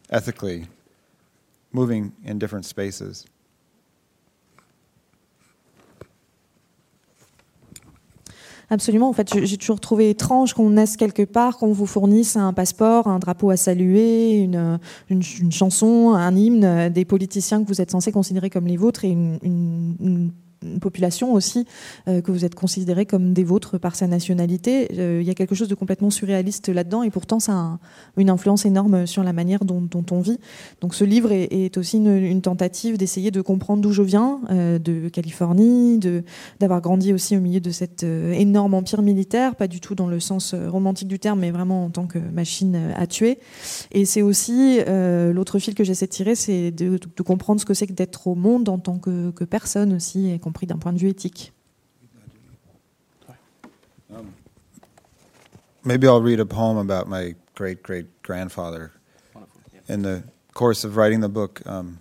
[0.10, 0.68] ethically,
[1.74, 3.26] moving in different spaces.
[8.72, 9.10] Absolument.
[9.10, 13.08] En fait, j'ai toujours trouvé étrange qu'on naisse quelque part, qu'on vous fournisse un passeport,
[13.08, 14.80] un drapeau à saluer, une,
[15.10, 19.10] une, chanson, un hymne, des politiciens que vous êtes censés considérer comme les vôtres et
[19.10, 20.32] une
[20.64, 21.66] une population aussi
[22.08, 24.90] euh, que vous êtes considéré comme des vôtres par sa nationalité.
[24.98, 27.80] Euh, il y a quelque chose de complètement surréaliste là-dedans et pourtant ça a
[28.18, 30.40] une influence énorme sur la manière dont, on vit.
[30.82, 35.10] Donc ce livre est, aussi une, tentative d'essayer de comprendre d'où je viens, euh, de
[35.10, 36.00] Californie,
[36.60, 40.20] d'avoir grandi aussi au milieu de cet énorme empire militaire, pas du tout dans le
[40.20, 43.40] sens romantique du terme, mais vraiment en tant que machine à tuer.
[43.92, 47.88] Et c'est aussi l'autre fil que j'essaie de tirer, c'est de, comprendre ce que c'est
[47.88, 50.30] que d'être au monde en tant que, personne aussi.
[50.30, 51.52] Et compris d'un point de vue éthique.
[54.12, 54.34] Um,
[55.86, 58.92] maybe I'll read a poem about my great great grandfather.
[59.88, 60.24] In the
[60.56, 62.00] course of writing the book, um,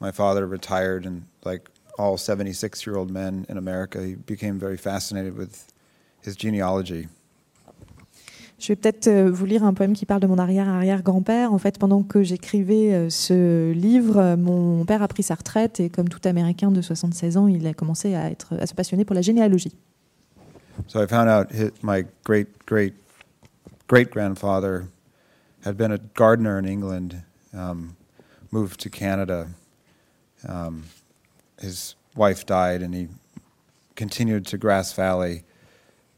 [0.00, 4.76] my father retired, and like all 76 year old men in America, he became very
[4.76, 5.72] fascinated with
[6.20, 7.06] his genealogy.
[8.58, 11.52] Je vais peut-être euh, vous lire un poème qui parle de mon arrière-arrière-grand-père.
[11.52, 15.90] En fait, pendant que j'écrivais euh, ce livre, mon père a pris sa retraite et
[15.90, 19.14] comme tout Américain de 76 ans, il a commencé à, être, à se passionner pour
[19.14, 19.76] la généalogie.
[20.88, 21.50] So I found out
[21.82, 22.94] my great great
[23.88, 24.88] great grandfather
[25.64, 27.22] had been a gardener in England,
[27.54, 27.96] um,
[28.52, 29.48] moved to Canada.
[30.46, 30.84] Um,
[31.60, 33.08] his wife died, and he
[33.96, 35.44] continued to Grass Valley,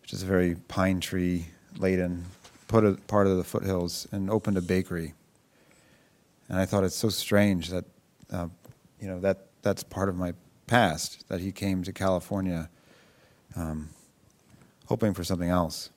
[0.03, 1.47] which is a very pine tree
[1.79, 2.25] laden
[2.67, 5.15] put a part of the foothills and opened a bakery.
[6.49, 7.85] And I thought it's so strange that,
[8.31, 8.49] uh,
[9.01, 10.35] you know, that that's part of my
[10.67, 12.69] past that he came to California,
[13.57, 13.89] um,
[14.87, 15.91] hoping for something else.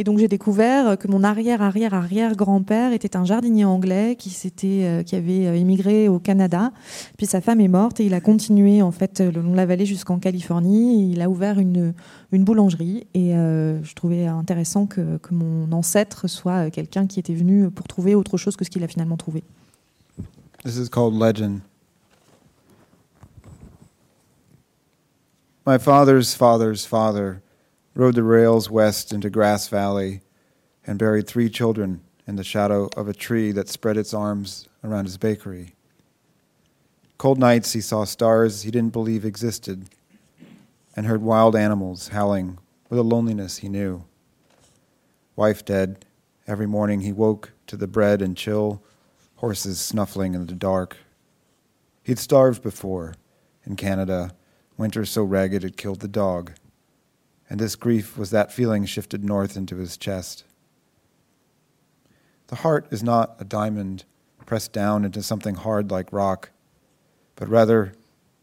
[0.00, 4.30] Et donc j'ai découvert que mon arrière arrière arrière grand-père était un jardinier anglais qui
[4.30, 6.70] s'était euh, qui avait euh, immigré au Canada.
[7.16, 9.66] Puis sa femme est morte et il a continué en fait le long de la
[9.66, 11.10] vallée jusqu'en Californie.
[11.10, 11.94] il a ouvert une
[12.30, 17.34] une boulangerie et euh, je trouvais intéressant que, que mon ancêtre soit quelqu'un qui était
[17.34, 19.42] venu pour trouver autre chose que ce qu'il a finalement trouvé.
[20.64, 21.62] This is called legend.
[25.66, 27.40] My father's father's father
[27.98, 30.20] rode the rails west into Grass Valley,
[30.86, 35.04] and buried three children in the shadow of a tree that spread its arms around
[35.04, 35.74] his bakery.
[37.18, 39.88] Cold nights he saw stars he didn't believe existed,
[40.94, 42.58] and heard wild animals howling
[42.88, 44.04] with a loneliness he knew.
[45.34, 46.04] Wife dead,
[46.46, 48.80] every morning he woke to the bread and chill,
[49.36, 50.98] horses snuffling in the dark.
[52.04, 53.16] He'd starved before
[53.64, 54.36] in Canada,
[54.76, 56.52] winter so ragged it killed the dog
[57.48, 60.44] and this grief was that feeling shifted north into his chest.
[62.48, 64.04] The heart is not a diamond
[64.48, 66.50] pressed down into something hard like rock,
[67.36, 67.92] but rather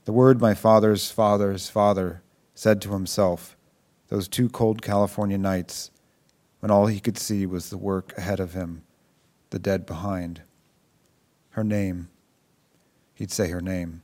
[0.06, 2.22] the word my father's father's father
[2.54, 3.58] said to himself
[4.10, 5.90] those two cold California nights
[6.60, 8.84] when all he could see was the work ahead of him,
[9.50, 10.44] the dead behind.
[11.50, 12.10] Her name.
[13.16, 14.04] He'd say her name.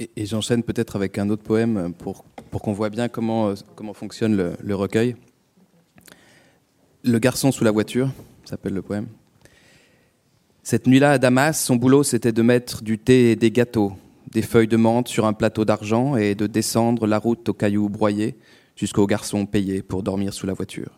[0.00, 4.74] Et, j'enchaîne peut-être avec un autre poème pour, qu'on voit bien comment, comment fonctionne le,
[4.74, 5.16] recueil.
[7.02, 8.10] Le garçon sous la voiture,
[8.44, 9.08] s'appelle le poème.
[10.62, 13.92] Cette nuit-là à Damas, son boulot c'était de mettre du thé et des gâteaux,
[14.30, 17.88] des feuilles de menthe sur un plateau d'argent et de descendre la route aux cailloux
[17.88, 18.36] broyés
[18.76, 20.92] jusqu'au garçon payé pour dormir sous la voiture.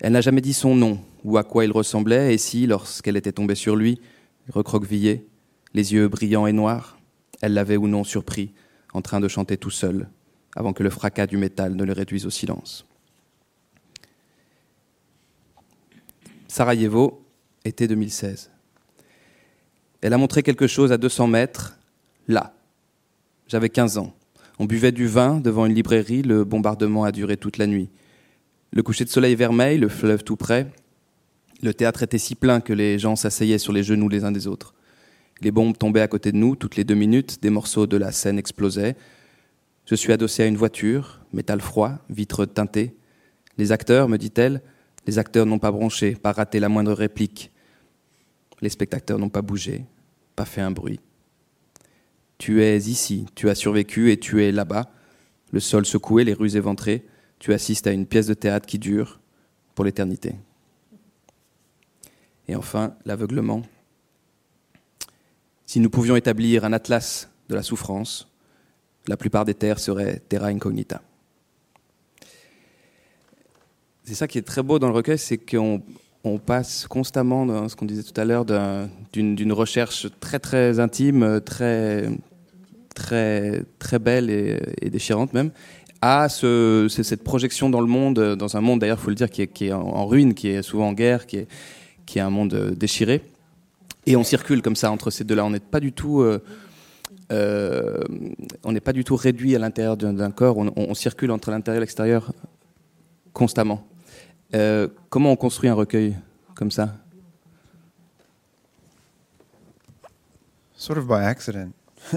[0.00, 3.32] Elle n'a jamais dit son nom ou à quoi il ressemblait et si, lorsqu'elle était
[3.32, 4.00] tombée sur lui,
[4.52, 5.26] recroquevillé,
[5.74, 6.97] les yeux brillants et noirs,
[7.40, 8.52] elle l'avait ou non surpris,
[8.92, 10.08] en train de chanter tout seul,
[10.56, 12.86] avant que le fracas du métal ne le réduise au silence.
[16.48, 17.22] Sarajevo,
[17.64, 18.50] été 2016.
[20.00, 21.78] Elle a montré quelque chose à 200 mètres,
[22.26, 22.54] là.
[23.46, 24.14] J'avais 15 ans.
[24.58, 27.90] On buvait du vin devant une librairie, le bombardement a duré toute la nuit.
[28.72, 30.70] Le coucher de soleil vermeil, le fleuve tout près.
[31.62, 34.46] Le théâtre était si plein que les gens s'asseyaient sur les genoux les uns des
[34.46, 34.74] autres.
[35.40, 38.12] Les bombes tombaient à côté de nous, toutes les deux minutes, des morceaux de la
[38.12, 38.96] scène explosaient.
[39.86, 42.94] Je suis adossé à une voiture, métal froid, vitres teintées.
[43.56, 44.62] Les acteurs, me dit-elle,
[45.06, 47.50] les acteurs n'ont pas bronché, pas raté la moindre réplique.
[48.60, 49.86] Les spectateurs n'ont pas bougé,
[50.36, 51.00] pas fait un bruit.
[52.38, 54.90] Tu es ici, tu as survécu et tu es là-bas,
[55.52, 57.06] le sol secoué, les rues éventrées,
[57.38, 59.20] tu assistes à une pièce de théâtre qui dure
[59.74, 60.34] pour l'éternité.
[62.48, 63.62] Et enfin, l'aveuglement.
[65.68, 68.26] Si nous pouvions établir un atlas de la souffrance,
[69.06, 71.02] la plupart des terres seraient terra incognita.
[74.04, 75.82] C'est ça qui est très beau dans le recueil, c'est qu'on
[76.24, 78.46] on passe constamment ce qu'on disait tout à l'heure
[79.12, 82.08] d'une recherche très très intime, très
[82.94, 85.50] très très belle et, déchirante même,
[86.00, 89.42] à ce, cette projection dans le monde, dans un monde d'ailleurs, faut le dire, qui
[89.42, 93.20] est, en ruine, qui est souvent en guerre, qui est un monde déchiré.
[94.08, 95.44] Et on circule comme ça entre ces deux-là.
[95.44, 96.42] On n'est pas du tout, euh,
[97.30, 98.02] euh,
[98.64, 100.56] on n'est pas du tout réduit à l'intérieur d'un corps.
[100.56, 102.32] On, on, circule entre l'intérieur et l'extérieur
[103.34, 103.86] constamment.
[104.54, 106.16] Euh, comment on construit un recueil
[106.54, 106.96] comme ça?
[110.74, 111.74] Sort of by accident.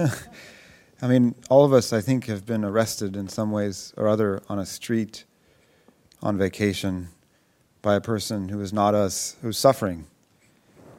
[1.02, 4.40] I mean, all of us, I think, have been arrested in some ways or other
[4.48, 5.26] on a street
[6.22, 7.08] on vacation
[7.82, 10.06] by a person who is not us, who's suffering.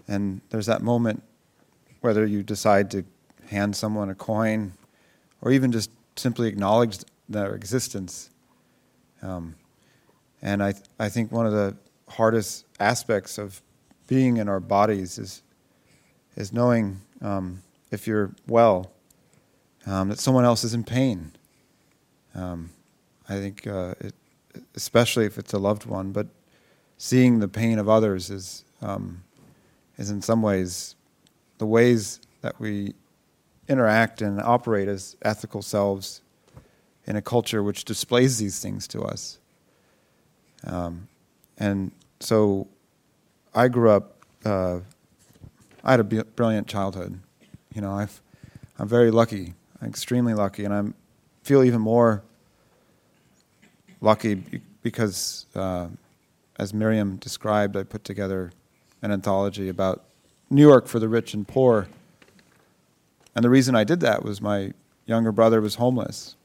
[0.07, 1.23] And there's that moment,
[2.01, 3.03] whether you decide to
[3.47, 4.73] hand someone a coin
[5.41, 8.29] or even just simply acknowledge their existence.
[9.21, 9.55] Um,
[10.41, 11.75] and I, th- I think one of the
[12.09, 13.61] hardest aspects of
[14.07, 15.41] being in our bodies is,
[16.35, 17.61] is knowing um,
[17.91, 18.91] if you're well,
[19.85, 21.31] um, that someone else is in pain.
[22.35, 22.69] Um,
[23.29, 24.13] I think, uh, it,
[24.75, 26.27] especially if it's a loved one, but
[26.97, 29.23] seeing the pain of others is, um,
[30.03, 30.95] is in some ways
[31.57, 32.93] the ways that we
[33.69, 36.21] interact and operate as ethical selves
[37.05, 39.39] in a culture which displays these things to us.
[40.65, 41.07] Um,
[41.57, 42.67] and so
[43.55, 44.79] I grew up, uh,
[45.83, 47.19] I had a brilliant childhood.
[47.73, 48.07] You know, i
[48.79, 50.83] am very lucky, I'm extremely lucky, and I
[51.43, 52.23] feel even more
[54.01, 54.35] lucky
[54.81, 55.87] because, uh,
[56.59, 58.51] as Miriam described, I put together
[59.03, 60.03] an anthology about
[60.49, 61.87] New York for the rich and poor.
[63.35, 64.71] And the reason I did that was my
[65.05, 66.35] younger brother was homeless,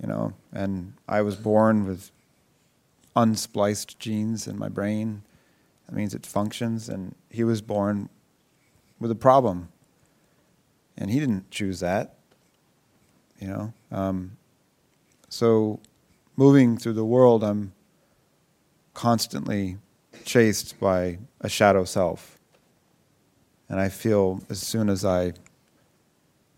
[0.00, 2.10] you know, and I was born with
[3.14, 5.22] unspliced genes in my brain.
[5.86, 8.08] That means it functions, and he was born
[8.98, 9.68] with a problem.
[10.96, 12.16] And he didn't choose that,
[13.38, 13.72] you know.
[13.92, 14.36] Um,
[15.28, 15.80] so,
[16.36, 17.72] moving through the world, I'm
[18.94, 19.78] constantly
[20.24, 22.38] chased by a shadow self.
[23.68, 25.32] And I feel as soon as I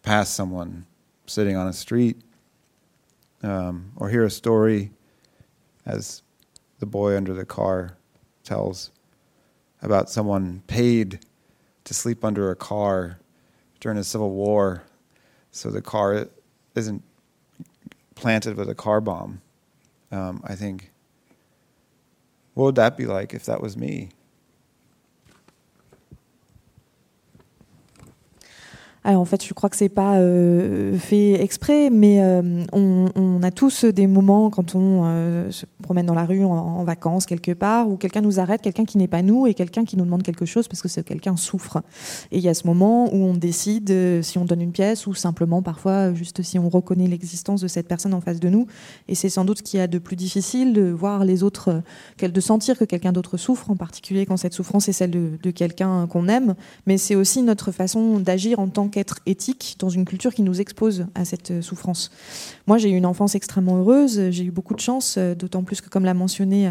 [0.02, 0.86] pass someone
[1.26, 2.20] sitting on a street
[3.42, 4.90] um, or hear a story,
[5.86, 6.22] as
[6.78, 7.96] the boy under the car
[8.42, 8.90] tells
[9.82, 11.20] about someone paid
[11.84, 13.18] to sleep under a car
[13.80, 14.82] during the Civil War
[15.50, 16.26] so the car
[16.74, 17.02] isn't
[18.14, 19.40] planted with a car bomb.
[20.10, 20.90] Um, I think,
[22.54, 24.10] what would that be like if that was me?
[29.06, 33.50] Alors en fait, je crois que c'est pas euh, fait exprès, mais euh, on, a
[33.50, 37.90] tous des moments quand on euh, se promène dans la rue en, vacances quelque part,
[37.90, 40.46] où quelqu'un nous arrête, quelqu'un qui n'est pas nous, et quelqu'un qui nous demande quelque
[40.46, 41.82] chose parce que ce quelqu'un souffre.
[42.32, 45.12] Et il y a ce moment où on décide si on donne une pièce ou
[45.12, 48.66] simplement parfois juste si on reconnaît l'existence de cette personne en face de nous.
[49.08, 51.82] Et c'est sans doute ce qu'il y a de plus difficile de voir les autres,
[52.22, 55.50] de sentir que quelqu'un d'autre souffre, en particulier quand cette souffrance est celle de, de
[55.50, 56.54] quelqu'un qu'on aime.
[56.86, 60.60] Mais c'est aussi notre façon d'agir en tant être éthique dans une culture qui nous
[60.60, 62.10] expose à cette euh, souffrance.
[62.66, 65.80] Moi, j'ai eu une enfance extrêmement heureuse, j'ai eu beaucoup de chance, euh, d'autant plus
[65.80, 66.70] que, comme l'a mentionné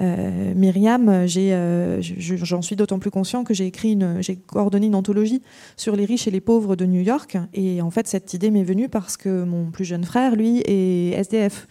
[0.00, 5.42] euh, Myriam, j'en suis d'autant plus conscient que j'ai écrit, j'ai coordonné une anthologie
[5.76, 7.36] sur les riches et les pauvres de New York.
[7.54, 11.18] Et en fait, cette idée m'est venue parce que mon plus jeune frère, lui, est
[11.18, 11.66] SDF.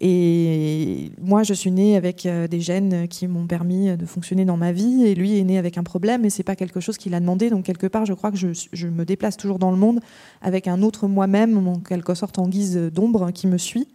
[0.00, 4.56] Et moi, je suis née avec euh, des gènes qui m'ont permis de fonctionner dans
[4.56, 7.14] ma vie, et lui est né avec un problème, et c'est pas quelque chose qu'il
[7.14, 7.50] a demandé.
[7.50, 10.00] Donc quelque part, je crois que je, me déplace toujours dans le monde
[10.40, 13.88] avec un autre moi-même, en quelque sorte en guise d'ombre, qui me suit.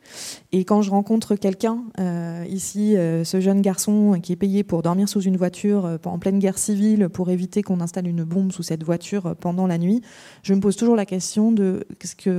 [0.51, 4.81] Et quand je rencontre quelqu'un euh, ici, euh, ce jeune garçon qui est payé pour
[4.81, 8.63] dormir sous une voiture en pleine guerre civile, pour éviter qu'on installe une bombe sous
[8.63, 10.01] cette voiture pendant la nuit,
[10.43, 11.85] je me pose toujours la question de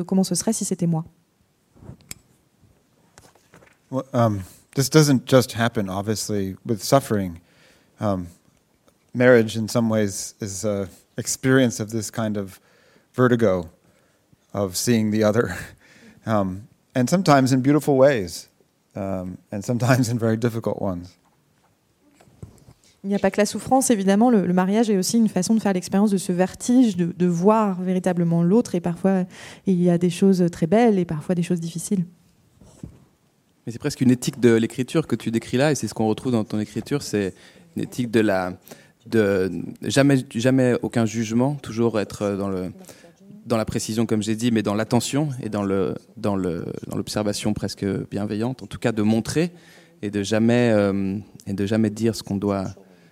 [0.06, 1.04] comment ce serait si c'était moi.
[3.90, 7.40] Well, um, this doesn't just happen, obviously, with suffering.
[8.00, 8.28] Um,
[9.12, 12.60] marriage, in some ways, is an experience of this kind of
[13.14, 13.70] vertigo
[14.52, 15.56] of seeing the other,
[16.26, 18.48] um, and sometimes in beautiful ways,
[18.94, 21.16] um, and sometimes in very difficult ones.
[23.02, 25.54] Il n'y a pas que la souffrance, évidemment, le, le, mariage est aussi une façon
[25.54, 29.24] de faire l'expérience de ce vertige, de, de voir véritablement l'autre, et parfois
[29.66, 32.06] il y a des choses très belles et parfois des choses difficiles.
[33.66, 36.06] Mais c'est presque une éthique de l'écriture que tu décris là, et c'est ce qu'on
[36.06, 37.34] retrouve dans ton écriture, c'est
[37.76, 38.58] une éthique de la,
[39.06, 39.50] de
[39.82, 42.72] jamais, jamais aucun jugement, toujours être dans le,
[43.46, 46.96] dans la précision, comme j'ai dit, mais dans l'attention et dans le, dans le, dans
[46.98, 49.50] l'observation presque bienveillante, en tout cas de montrer
[50.02, 52.66] et de jamais, euh, et de jamais dire ce qu'on doit,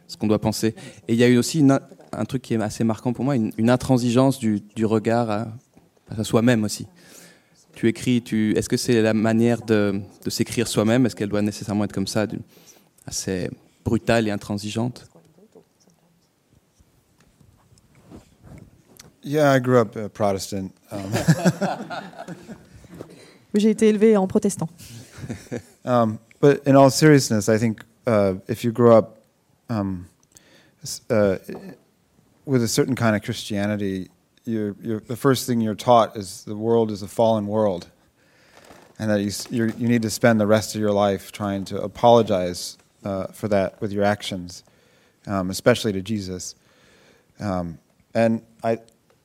[0.06, 0.74] ce qu'on doit penser.
[1.08, 1.66] Et il y a eu aussi
[2.12, 5.30] un truc qui est assez marquant pour moi, une, intransigeance du, regard
[6.10, 6.86] à soi-même aussi
[7.74, 8.56] tu écris, tu...
[8.56, 11.06] est-ce que c'est la manière de, de s'écrire soi-même?
[11.06, 12.26] Est-ce qu'elle doit nécessairement être comme ça,
[13.06, 13.50] assez
[13.84, 15.06] brutale et intransigeante?
[19.24, 20.72] Yeah, I grew up a Protestant.
[20.90, 21.00] Um,
[23.54, 24.68] J'ai été élevé en protestant.
[25.84, 29.18] um, but in all seriousness, I think uh, if you grow up
[29.68, 30.06] um,
[31.10, 31.36] uh,
[32.46, 34.10] with a certain kind of Christianity,
[34.44, 37.88] you're, you're, the first thing you're taught is the world is a fallen world,
[38.98, 42.78] and that you you need to spend the rest of your life trying to apologize
[43.04, 44.64] uh, for that with your actions,
[45.26, 46.54] um, especially to Jesus.
[47.40, 47.78] Um,
[48.14, 48.78] and I,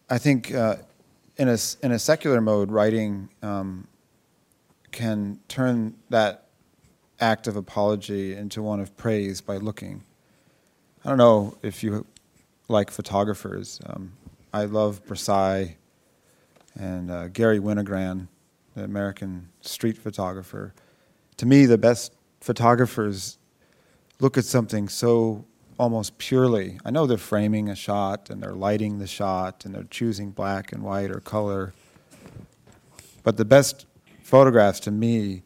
[0.09, 0.77] I think uh,
[1.37, 3.87] in a in a secular mode, writing um,
[4.91, 6.45] can turn that
[7.19, 10.03] act of apology into one of praise by looking.
[11.03, 12.05] I don't know if you
[12.67, 13.79] like photographers.
[13.85, 14.13] Um,
[14.53, 15.77] I love Versailles
[16.79, 18.27] and uh, Gary Winogrand,
[18.75, 20.73] the American street photographer.
[21.37, 23.37] To me, the best photographers
[24.19, 25.45] look at something so
[25.77, 26.79] almost purely.
[26.85, 30.71] I know they're framing a shot and they're lighting the shot and they're choosing black
[30.71, 31.73] and white or color.
[33.23, 33.85] But the best
[34.23, 35.43] photographs to me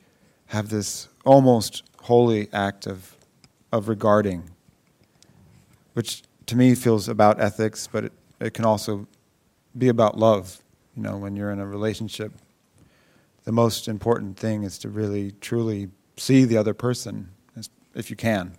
[0.48, 3.16] have this almost holy act of,
[3.72, 4.52] of regarding,
[5.94, 9.08] which to me feels about ethics, but it, it can also
[9.78, 10.62] be about love.
[10.98, 12.34] You know, when you're in a relationship,
[13.46, 17.30] the most important thing is to really, truly see the other person,
[17.96, 18.58] if you can.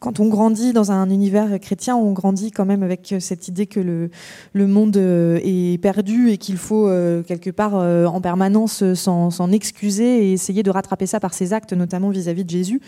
[0.00, 3.80] Quand on grandit dans un univers chrétien, on grandit quand même avec cette idée que
[3.80, 9.52] le, monde euh, est perdu et qu'il faut euh, quelque part euh, en permanence s'en
[9.52, 12.80] excuser et essayer de rattraper ça par ses actes, notamment vis-à-vis -vis de Jésus.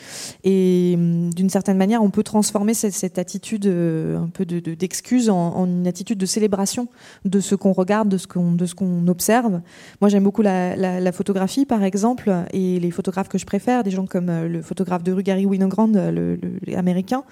[0.45, 5.35] Et hum, d'une certaine manière, on peut transformer cette, attitude un peu d'excuse de, de,
[5.35, 6.87] en, une attitude de célébration
[7.25, 9.61] de ce qu'on regarde, de ce qu'on observe.
[10.01, 14.07] Moi, j'aime beaucoup la, photographie, par exemple, et les photographes que je préfère, des gens
[14.07, 16.39] comme le photographe de rue Winogrand, le,
[16.75, 17.25] américains,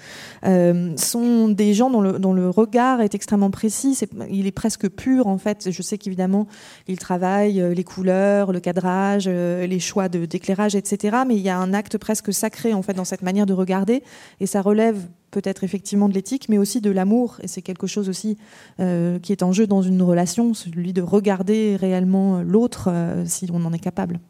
[0.44, 3.98] euh, sont des gens dont le, regard est extrêmement précis.
[4.30, 5.70] Il est presque pur, en fait.
[5.70, 6.46] Je sais qu'évidemment,
[6.88, 11.18] ils travaillent euh, les couleurs, le cadrage, euh, les choix d'éclairage, etc.
[11.26, 14.02] Mais il y a un acte presque sacré, en fait, dans cette manière de regarder.
[14.40, 14.98] Et ça relève
[15.30, 17.38] peut-être effectivement de l'éthique, mais aussi de l'amour.
[17.42, 18.36] Et c'est quelque chose aussi
[18.76, 22.92] qui est en jeu dans une relation, celui de regarder réellement l'autre
[23.24, 24.20] si on en est capable.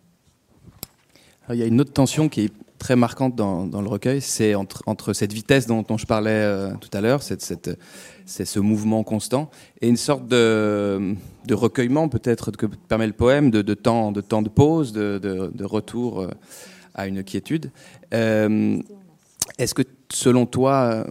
[1.50, 2.52] Il y a une autre tension qui est
[2.82, 7.00] très marquante dans, le recueil, c'est entre, cette vitesse dont, je parlais euh, tout à
[7.00, 11.14] l'heure, c'est ce mouvement constant, et une sorte de,
[11.48, 16.30] recueillement peut-être que permet le poème, de, temps, de temps de pause, de, retour euh,
[16.94, 17.70] à une quiétude.
[18.14, 18.78] Euh,
[19.58, 21.06] Est-ce que selon toi,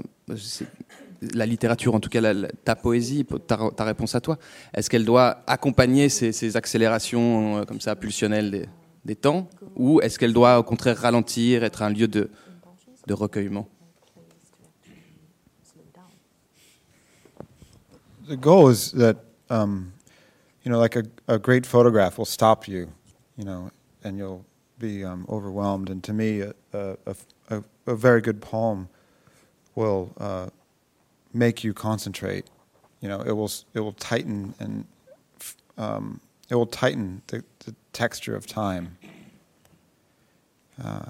[1.34, 2.22] la littérature, en tout cas
[2.66, 4.38] ta poésie, ta, réponse à toi,
[4.74, 8.68] est-ce qu'elle doit accompagner ces, accélérations comme ça pulsionnelles
[9.06, 12.30] des temps ou est-ce qu'elle doit au contraire ralentir, être un lieu de,
[13.08, 13.68] de recueillement?
[18.28, 19.18] The goal is that,
[19.50, 19.92] um,
[20.64, 22.88] you know, like a, a great photograph will stop you,
[23.36, 23.72] you know,
[24.04, 24.46] and you'll
[24.80, 25.90] be um, overwhelmed.
[25.90, 27.16] And to me, a, a,
[27.50, 28.88] a, very good poem
[29.76, 30.50] will uh,
[31.34, 32.46] make you concentrate.
[33.02, 34.86] You know, it will it will tighten and
[35.78, 36.22] um,
[36.52, 38.98] it will tighten the, the texture of time.
[40.84, 41.06] Uh,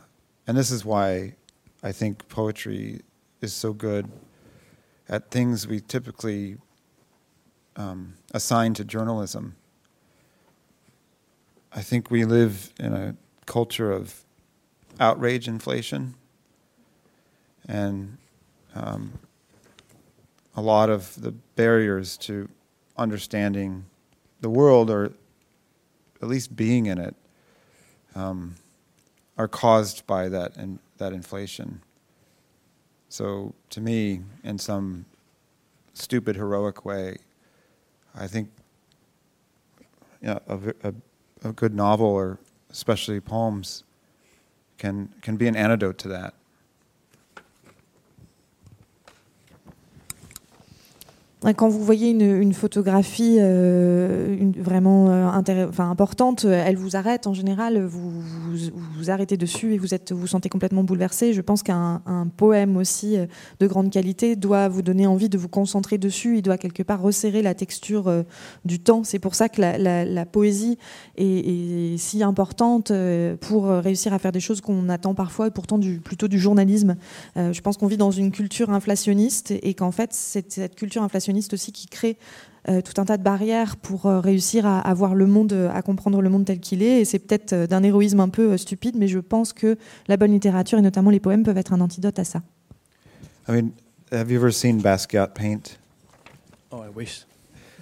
[0.45, 1.33] and this is why
[1.81, 3.01] I think poetry
[3.41, 4.07] is so good
[5.09, 6.57] at things we typically
[7.75, 9.55] um, assign to journalism.
[11.73, 13.15] I think we live in a
[13.47, 14.23] culture of
[14.99, 16.13] outrage inflation,
[17.67, 18.17] and
[18.75, 19.13] um,
[20.55, 22.47] a lot of the barriers to
[22.95, 23.85] understanding
[24.41, 25.13] the world are
[26.21, 27.15] at least being in it,
[28.15, 28.55] um,
[29.37, 31.81] are caused by that and that inflation.
[33.09, 35.05] So to me, in some
[35.93, 37.17] stupid heroic way,
[38.15, 38.49] I think
[40.21, 40.93] you know, a, a,
[41.49, 43.83] a good novel or especially poems
[44.77, 46.33] can can be an antidote to that.
[51.43, 55.27] Quand vous voyez une, photographie euh, vraiment euh,
[55.79, 58.21] importante, elle vous arrête en général, vous
[59.01, 61.33] vous, arrêtez dessus et vous êtes, vous, sentez complètement bouleversé.
[61.33, 62.01] Je pense qu'un
[62.37, 63.25] poème aussi euh,
[63.59, 67.01] de grande qualité doit vous donner envie de vous concentrer dessus, il doit quelque part
[67.01, 68.23] resserrer la texture euh,
[68.65, 69.03] du temps.
[69.03, 70.77] C'est pour ça que la, poésie
[71.17, 75.79] est, si importante euh, pour réussir à faire des choses qu'on attend parfois et pourtant
[76.03, 76.95] plutôt du journalisme.
[77.37, 81.30] Euh, je pense qu'on vit dans une culture inflationniste et qu'en fait, cette culture inflationniste
[81.53, 82.17] aussi qui crée
[82.69, 85.81] euh, tout un tas de barrières pour euh, réussir à, à, voir le monde, à
[85.81, 87.01] comprendre le monde tel qu'il est.
[87.01, 89.77] Et c'est peut-être euh, d'un héroïsme un peu stupide, mais je pense que
[90.07, 92.43] la bonne littérature et notamment les poèmes peuvent être un antidote à ça.
[93.49, 93.71] I mean,
[94.11, 95.79] have you ever seen Basquiat paint?
[96.71, 97.25] Oh, I wish.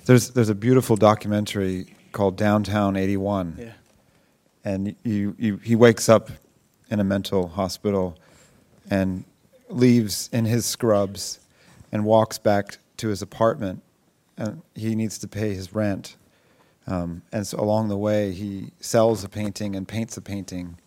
[0.06, 3.66] There's there's a beautiful documentary called Downtown '81, yeah.
[4.64, 6.32] and you, you, he wakes up
[6.89, 8.16] in a mental hospital
[8.89, 9.26] and
[9.70, 11.39] leaves in his scrubs
[11.91, 13.82] and walks back to his apartment,
[14.38, 16.16] and he needs to pay his rent.
[16.88, 20.78] Um, and so along the way, he sells a painting and paints a painting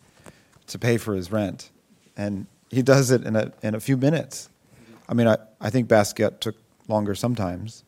[0.67, 1.71] to pay for his rent.
[2.17, 4.49] And he does it in a, in a few minutes.
[5.09, 6.57] I mean, I, I think Basquiat took
[6.89, 7.85] longer sometimes.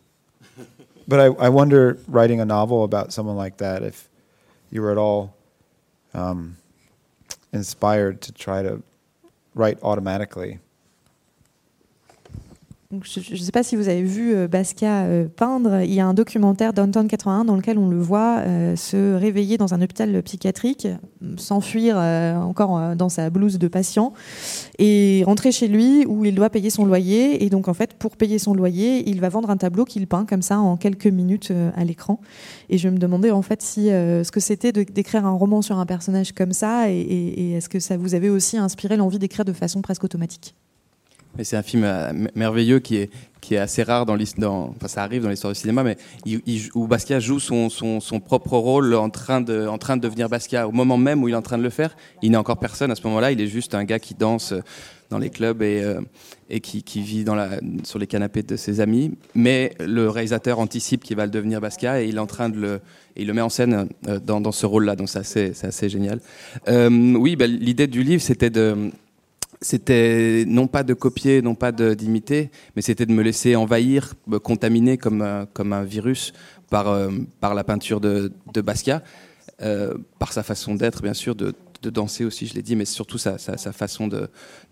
[1.09, 4.09] but I, I wonder, writing a novel about someone like that, if
[4.70, 5.35] you were at all
[6.12, 6.57] um,
[7.53, 8.83] inspired to try to
[9.55, 10.61] write automatically.
[13.03, 15.80] Je ne sais pas si vous avez vu euh, Basquiat euh, peindre.
[15.82, 19.57] Il y a un documentaire Downtown 81 dans lequel on le voit euh, se réveiller
[19.57, 20.86] dans un hôpital psychiatrique,
[21.36, 24.12] s'enfuir encore dans sa blouse de patient
[24.78, 27.45] et rentrer chez lui où il doit payer son loyer.
[27.45, 30.26] Et donc, en fait, pour payer son loyer, il va vendre un tableau qu'il peint
[30.26, 32.20] comme ça en quelques minutes à l'écran.
[32.68, 35.86] Et je me demandais en fait si ce que c'était d'écrire un roman sur un
[35.86, 39.53] personnage comme ça et, et est-ce que ça vous avait aussi inspiré l'envie d'écrire de
[39.53, 40.55] façon presque automatique?
[41.37, 43.11] Mais c'est un film euh, merveilleux qui est,
[43.41, 44.53] qui est assez rare dans l'histoire.
[44.53, 45.97] Enfin, ça arrive dans l'histoire du cinéma, mais
[46.74, 50.28] où Basquiat joue son, son, son, propre rôle en train, de, en train de devenir
[50.28, 50.68] Basquiat.
[50.68, 52.91] Au moment même où il est en train de le faire, il n'est encore personne
[52.91, 53.32] à ce moment-là.
[53.32, 54.55] Il est juste un gars qui danse
[55.11, 56.01] dans les clubs et, euh,
[56.51, 57.51] et qui, qui, vit dans la,
[57.85, 59.12] sur les canapés de ses amis.
[59.35, 62.59] Mais le réalisateur anticipe qu'il va le devenir Basquiat et il est en train de
[62.59, 62.80] le,
[63.16, 64.97] et il le met en scène euh, dans, dans ce rôle-là.
[64.97, 66.20] Donc c'est assez, assez, génial.
[66.68, 68.91] Euh, oui, bah, l'idée du livre, c'était de
[69.65, 74.39] c'était non pas de copier, non pas d'imiter, mais c'était de me laisser envahir, me
[74.39, 76.35] contaminer comme, un, comme un virus
[76.69, 77.11] par, euh,
[77.41, 79.03] par la peinture de, de Basquiat,
[79.62, 82.85] euh, par sa façon d'être, bien sûr, de, de, danser aussi, je l'ai dit, mais
[82.85, 84.07] surtout sa, sa, sa façon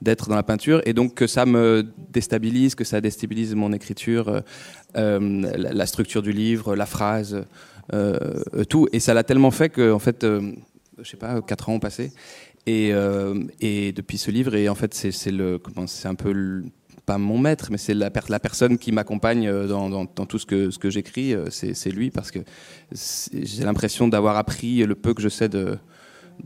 [0.03, 0.83] d'être dans la peinture.
[0.85, 4.41] Et donc que ça me déstabilise, que ça déstabilise mon écriture, euh,
[4.97, 5.19] euh
[5.57, 7.45] la, structure du livre, la phrase,
[7.95, 8.19] euh,
[8.69, 8.89] tout.
[8.93, 10.23] Et ça l'a tellement fait que, en fait,
[11.03, 12.13] je sais pas, quatre ans ont passé.
[12.67, 16.63] Et, euh, et, depuis ce livre, et en fait, c'est un peu
[17.05, 21.35] pas mon maître, mais c'est la, personne qui m'accompagne euh, dans, tout ce que, j'écris,
[21.35, 22.39] euh, c'est lui, parce que
[22.93, 25.77] j'ai l'impression d'avoir appris le peu que je sais de,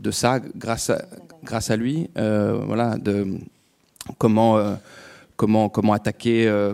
[0.09, 2.09] ça grâce à, lui.
[2.15, 3.27] Voilà, de
[4.17, 4.77] comment.
[5.37, 6.73] Comment attaquer euh,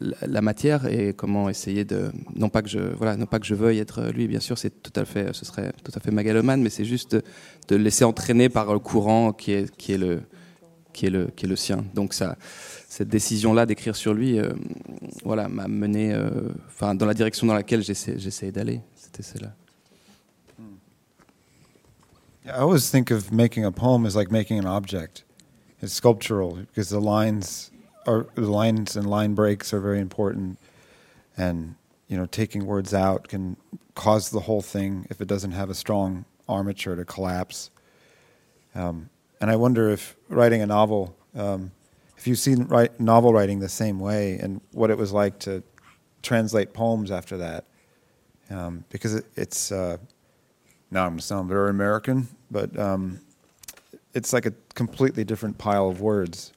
[0.00, 3.54] la, matière et comment essayer de non pas que je voilà non pas que je
[3.54, 6.62] veuille être lui bien sûr c'est tout à fait ce serait tout à fait magalomane
[6.62, 7.16] mais c'est juste
[7.68, 10.22] de laisser entraîner par le courant qui est qui est le
[10.92, 11.84] qui est le qui est le sien.
[11.94, 12.36] Donc ça
[12.88, 14.52] cette décision là d'écrire sur lui euh,
[15.24, 16.30] voilà m'a mené euh,
[16.94, 18.80] dans la direction dans laquelle j'essayais d'aller.
[18.94, 19.52] C'était celle-là
[22.46, 25.25] I always think of making a poem as like making an object.
[25.80, 27.70] It's sculptural because the lines
[28.06, 30.58] are the lines and line breaks are very important,
[31.36, 31.74] and
[32.08, 33.56] you know taking words out can
[33.94, 37.70] cause the whole thing if it doesn't have a strong armature to collapse.
[38.74, 39.10] Um,
[39.40, 41.72] and I wonder if writing a novel, um,
[42.16, 45.62] if you've seen write, novel writing the same way, and what it was like to
[46.22, 47.64] translate poems after that,
[48.50, 49.72] um, because it, it's.
[49.72, 49.98] Uh,
[50.88, 53.20] now I'm going to sound very American, but um,
[54.16, 56.52] it's like a completely different pile of words.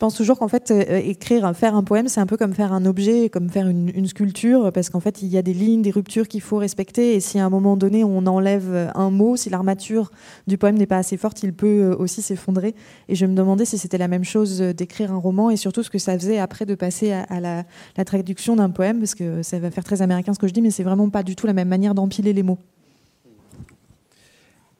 [0.00, 2.86] pense toujours qu'en fait, euh, écrire, faire un poème, c'est un peu comme faire un
[2.86, 5.90] objet, comme faire une, une sculpture, parce qu'en fait, il y a des lignes, des
[5.90, 9.50] ruptures qu'il faut respecter, et si à un moment donné, on enlève un mot, si
[9.50, 10.10] l'armature
[10.46, 12.74] du poème n'est pas assez forte, il peut aussi s'effondrer.
[13.08, 15.90] Et je me demandais si c'était la même chose d'écrire un roman, et surtout ce
[15.90, 17.64] que ça faisait après de passer à, la,
[17.96, 20.62] la traduction d'un poème, parce que ça va faire très américain ce que je dis,
[20.62, 22.58] mais c'est vraiment pas du tout la même manière d'empiler les mots.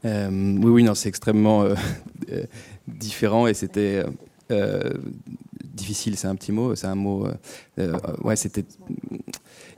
[0.04, 1.74] Euh, oui, oui, non, c'est extrêmement euh,
[2.32, 2.44] euh,
[2.86, 4.04] différent et c'était
[5.74, 6.16] difficile.
[6.16, 7.28] C'est un petit mot, c'est un mot.
[8.24, 8.64] ouais, c'était.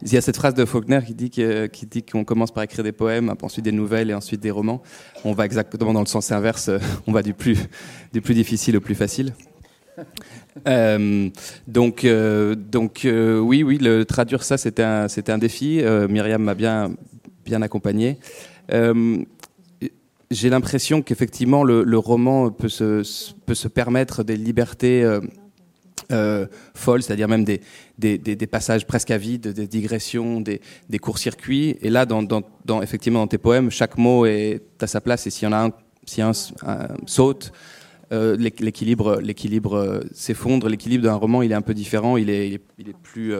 [0.04, 3.32] Il y a cette phrase de Faulkner qui dit qu'on commence par écrire des poèmes,
[3.42, 4.82] ensuite des nouvelles et ensuite des romans.
[5.24, 6.70] On va exactement dans le sens inverse.
[7.06, 7.58] On va du plus
[8.12, 9.34] difficile au plus facile.
[11.68, 15.82] donc, donc oui, oui, le traduire ça, c'était un, défi.
[16.08, 18.18] Myriam m'a bien accompagné
[20.32, 23.02] j'ai l'impression qu'effectivement le, roman peut se,
[23.46, 25.20] peut se permettre des libertés euh,
[26.10, 27.60] euh, folles, c'est-à-dire même des,
[27.98, 31.76] des, passages presque à vide, des digressions, des, des courts-circuits.
[31.80, 35.26] Et là, dans, dans, dans, effectivement, dans tes poèmes, chaque mot est à sa place.
[35.26, 35.70] Et s'il y en a un,
[36.04, 36.32] si un,
[37.06, 37.52] saute,
[38.12, 40.68] euh, l'équilibre, s'effondre.
[40.68, 42.16] L'équilibre d'un roman, il est un peu différent.
[42.16, 43.34] Il est, il est plus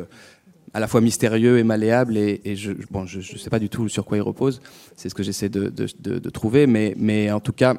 [0.75, 2.16] à la fois mystérieux et malléable.
[2.16, 4.61] Et, je ne sais pas du tout sur quoi il repose.
[4.97, 6.66] C'est ce que j'essaie de, trouver.
[6.66, 7.77] Mais, en tout cas,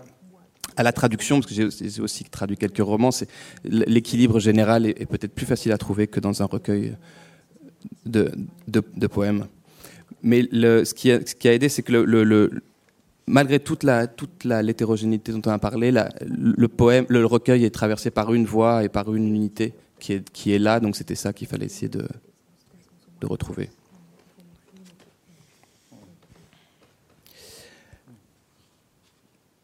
[0.76, 3.12] à la traduction, parce que j'ai aussi traduit quelques romans,
[3.64, 6.96] l'équilibre général est, peut-être plus facile à trouver que dans un recueil
[8.06, 9.46] de, poèmes.
[10.22, 12.50] Mais ce, qui a, aidé, c'est que
[13.26, 18.12] malgré toute la toute l'hétérogénéité dont on a parlé, le poème, le recueil est traversé
[18.12, 20.80] par une voix et par une unité qui est là.
[20.80, 22.06] Donc c'était ça qu'il fallait essayer de,
[23.24, 23.70] de retrouver.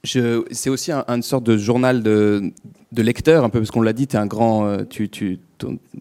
[0.03, 2.51] C'est aussi un, une sorte de journal de,
[2.91, 5.39] de lecteur, un peu parce qu'on l'a dit, es un grand, euh, tu, tu,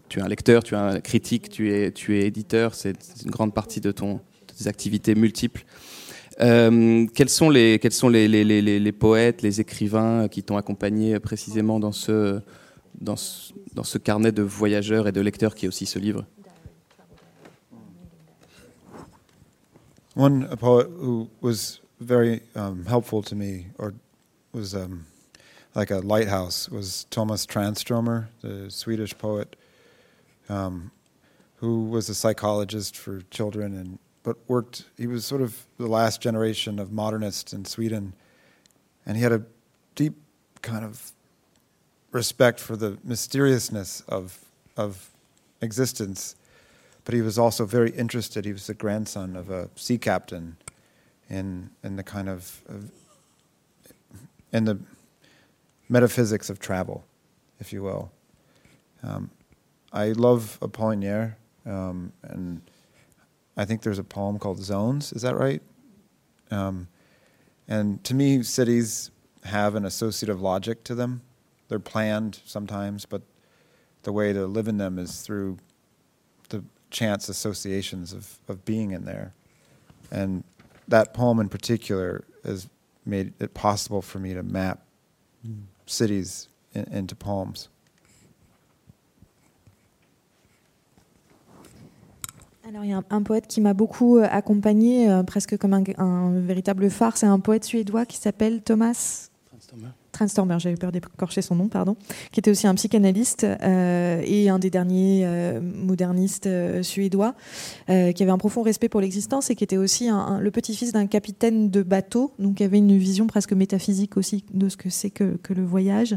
[0.07, 3.53] tu, es un lecteur, tu es un critique, tu es, tu éditeur, c'est une grande
[3.53, 5.65] partie de, ton, tes activités multiples.
[6.39, 11.91] Euh, quels sont, les, quels sont les, poètes, les écrivains qui t'ont accompagné précisément dans
[11.91, 12.39] ce,
[13.01, 16.25] dans, ce, dans ce carnet de voyageurs et de lecteurs qui est aussi ce livre?
[20.19, 23.93] One poet who was very um, helpful to me, or
[24.51, 25.05] was um,
[25.75, 29.55] like a lighthouse, was Thomas Transtromer, the Swedish poet,
[30.49, 30.91] um,
[31.55, 34.83] who was a psychologist for children and but worked.
[34.97, 38.11] He was sort of the last generation of modernists in Sweden,
[39.05, 39.43] and he had a
[39.95, 40.17] deep
[40.61, 41.13] kind of
[42.11, 44.37] respect for the mysteriousness of
[44.75, 45.11] of
[45.61, 46.35] existence
[47.09, 48.45] but he was also very interested.
[48.45, 50.57] He was the grandson of a sea captain
[51.27, 52.91] in, in the kind of, of
[54.53, 54.77] in the
[55.89, 57.03] metaphysics of travel,
[57.59, 58.11] if you will.
[59.01, 59.31] Um,
[59.91, 61.33] I love Apollinaire,
[61.65, 62.61] um, and
[63.57, 65.11] I think there's a poem called Zones.
[65.11, 65.63] Is that right?
[66.51, 66.89] Um,
[67.67, 69.09] and to me, cities
[69.45, 71.23] have an associative logic to them.
[71.69, 73.23] They're planned sometimes, but
[74.03, 75.57] the way to live in them is through
[76.89, 79.33] chance associations of, of being in there.
[80.11, 80.43] And
[80.87, 82.67] that poem in particular has
[83.05, 84.79] made it possible for me to map
[85.85, 87.69] cities in, into poems.
[92.67, 95.73] Alors il y a un, un poète qui m'a beaucoup euh, accompagné, euh, presque comme
[95.73, 99.28] un, un, véritable phare, c'est un poète suédois qui s'appelle Thomas
[100.27, 101.95] J'avais peur d'écorcher son nom, pardon,
[102.31, 107.35] qui était aussi un psychanalyste euh, et un des derniers euh, modernistes euh, suédois,
[107.87, 111.69] qui avait un profond respect pour l'existence et qui était aussi le petit-fils d'un capitaine
[111.69, 115.37] de bateau, donc qui avait une vision presque métaphysique aussi de ce que c'est que,
[115.41, 116.15] que, le voyage.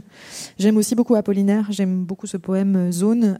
[0.58, 3.36] J'aime aussi beaucoup Apollinaire, j'aime beaucoup ce poème Zone,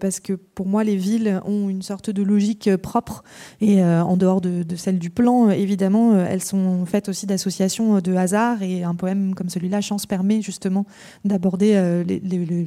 [0.00, 3.24] parce que pour moi, les villes ont une sorte de logique propre
[3.60, 8.14] et en dehors de, de, celle du plan, évidemment, elles sont faites aussi d'associations de
[8.14, 10.86] hasard et un poème comme celui-là, chance permet justement
[11.24, 12.04] d'aborder euh,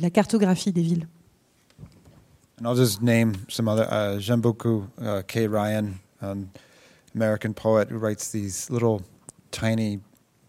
[0.01, 1.07] la cartographie des villes.
[2.57, 3.85] And I'll just name some other.
[3.91, 6.49] Uh, J'aime beaucoup uh, Kay Ryan, an
[7.13, 9.01] American poet who writes these little
[9.51, 9.99] tiny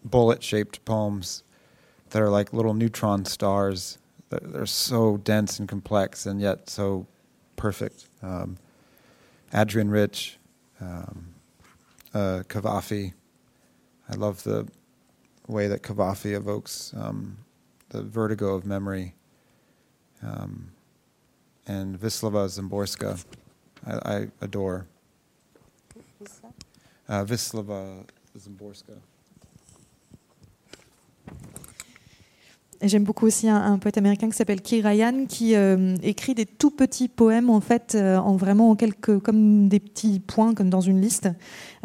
[0.05, 1.43] bullet-shaped poems
[2.11, 3.97] that are like little neutron stars.
[4.29, 7.07] They're so dense and complex, and yet so
[7.57, 8.07] perfect.
[8.21, 8.57] Um,
[9.53, 10.37] Adrian Rich,
[10.79, 11.33] um,
[12.13, 13.13] uh, Cavafi.
[14.09, 14.67] I love the
[15.47, 17.37] way that Cavafi evokes um,
[17.89, 19.13] the vertigo of memory.
[20.21, 20.71] Um,
[21.67, 23.23] and Vislava Zimborska,
[23.85, 24.87] I, I adore.
[27.09, 28.05] Uh, Vislava
[28.37, 28.99] Zimborska.
[32.81, 36.71] J'aime beaucoup aussi un, poète américain qui s'appelle Key Ryan qui euh, écrit des tout
[36.71, 40.81] petits poèmes en fait euh, en vraiment en quelques comme des petits points comme dans
[40.81, 41.29] une liste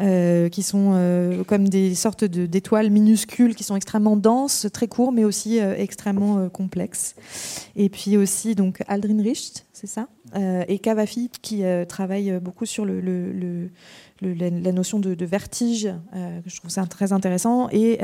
[0.01, 5.23] euh, qui sont comme des sortes d'étoiles minuscules qui sont extrêmement denses, très courts mais
[5.23, 7.15] aussi extrêmement complexes.
[7.75, 10.07] Et puis aussi donc Aldrin Richt, c'est ça,
[10.67, 13.69] et Cavafi qui travaille beaucoup sur le, le- le-
[14.21, 15.87] la, notion de, vertige.
[16.15, 17.99] euh, je trouve ça très intéressant et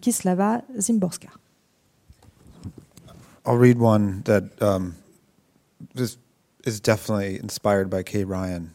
[0.00, 1.28] Kislava Zimborska.
[3.46, 4.94] I'll read one that um,
[5.94, 6.16] this
[6.64, 8.74] is definitely inspired by Kay Ryan.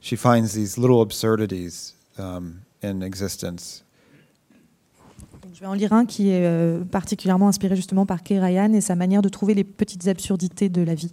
[0.00, 3.84] She finds these little absurdities um, in existence.
[5.52, 8.80] Je vais en lire un qui est euh, particulièrement inspiré justement par Kay Ryan et
[8.80, 11.12] sa manière de trouver les petites absurdités de la vie.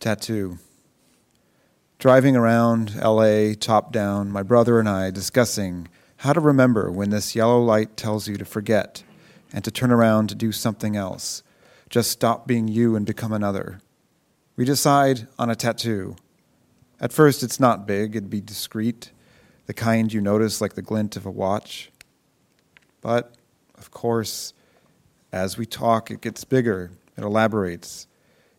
[0.00, 0.56] Tattoo.
[1.98, 5.88] Driving around LA, top down, my brother and I discussing
[6.18, 9.02] how to remember when this yellow light tells you to forget
[9.52, 11.42] and to turn around to do something else.
[11.90, 13.80] Just stop being you and become another.
[14.54, 16.14] We decide on a tattoo.
[17.00, 19.10] At first, it's not big, it'd be discreet,
[19.66, 21.90] the kind you notice like the glint of a watch.
[23.00, 23.34] But,
[23.76, 24.54] of course,
[25.32, 28.06] as we talk, it gets bigger, it elaborates.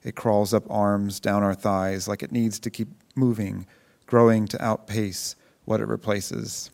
[0.03, 3.65] It crawls up arms, down our thighs, like it needs to keep moving,
[4.05, 5.35] growing to outpace
[5.65, 6.71] what it replaces.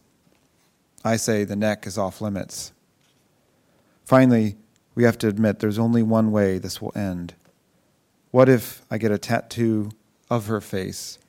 [1.03, 2.71] I say the neck is off limits.
[4.05, 4.55] Finally,
[4.95, 7.35] we have to admit there's only one way this will end.
[8.31, 9.91] What if I get a tattoo
[10.29, 11.19] of her face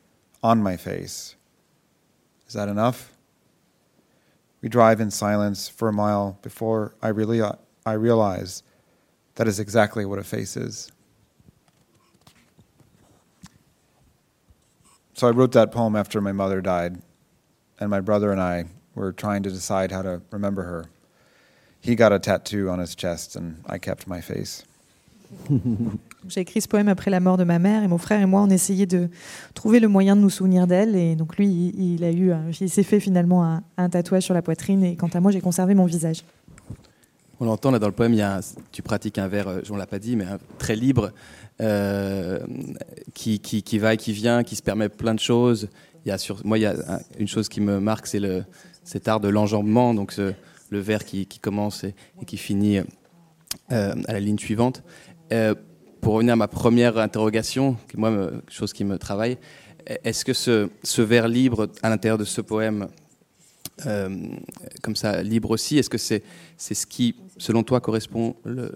[0.43, 1.37] on my face?
[2.47, 3.13] Is that enough?
[4.63, 7.43] We drive in silence for a mile before I, really,
[7.85, 8.63] I realize
[9.35, 10.91] that is exactly what a face is.
[15.17, 16.99] So I wrote that poem after my mother died,
[17.81, 20.91] and my brother and I were trying to decide how to remember her.
[21.81, 24.63] He got a tattoo on his chest, and I kept my face.
[26.29, 28.43] J'ai écrit ce poème après la mort de ma mère et mon frère et moi
[28.43, 29.09] on essayait de
[29.55, 32.83] trouver le moyen de nous souvenir d'elle et donc lui il, a eu il s'est
[32.83, 35.85] fait finalement un, un tatouage sur la poitrine et quant à moi j'ai conservé mon
[35.85, 36.25] visage.
[37.39, 38.41] On l'entend là dans le poème, il y a
[38.73, 40.25] tu pratiques un vers, euh, on l'a pas dit, mais
[40.59, 41.11] très libre,
[41.61, 42.39] euh,
[43.15, 45.69] qui, qui, qui va et qui vient, qui se permet plein de choses.
[46.05, 48.21] Il y a sur, moi, il y a un- une chose qui me marque, c'est
[48.85, 50.33] cet art de l'enjambement, donc ce-
[50.71, 51.95] le vers qui, qui commence et,
[52.27, 52.79] qui finit
[53.73, 54.83] euh, à la ligne suivante.
[55.33, 55.55] Euh,
[56.01, 59.39] pour revenir à ma première interrogation, qui moi, chose qui me travaille,
[60.05, 62.89] est-ce que ce, ce vers libre à l'intérieur de ce poème,
[63.85, 64.09] euh,
[64.83, 66.23] comme ça, libre aussi, est-ce que c'est
[66.57, 68.73] c'est ce qui, selon toi, correspond le,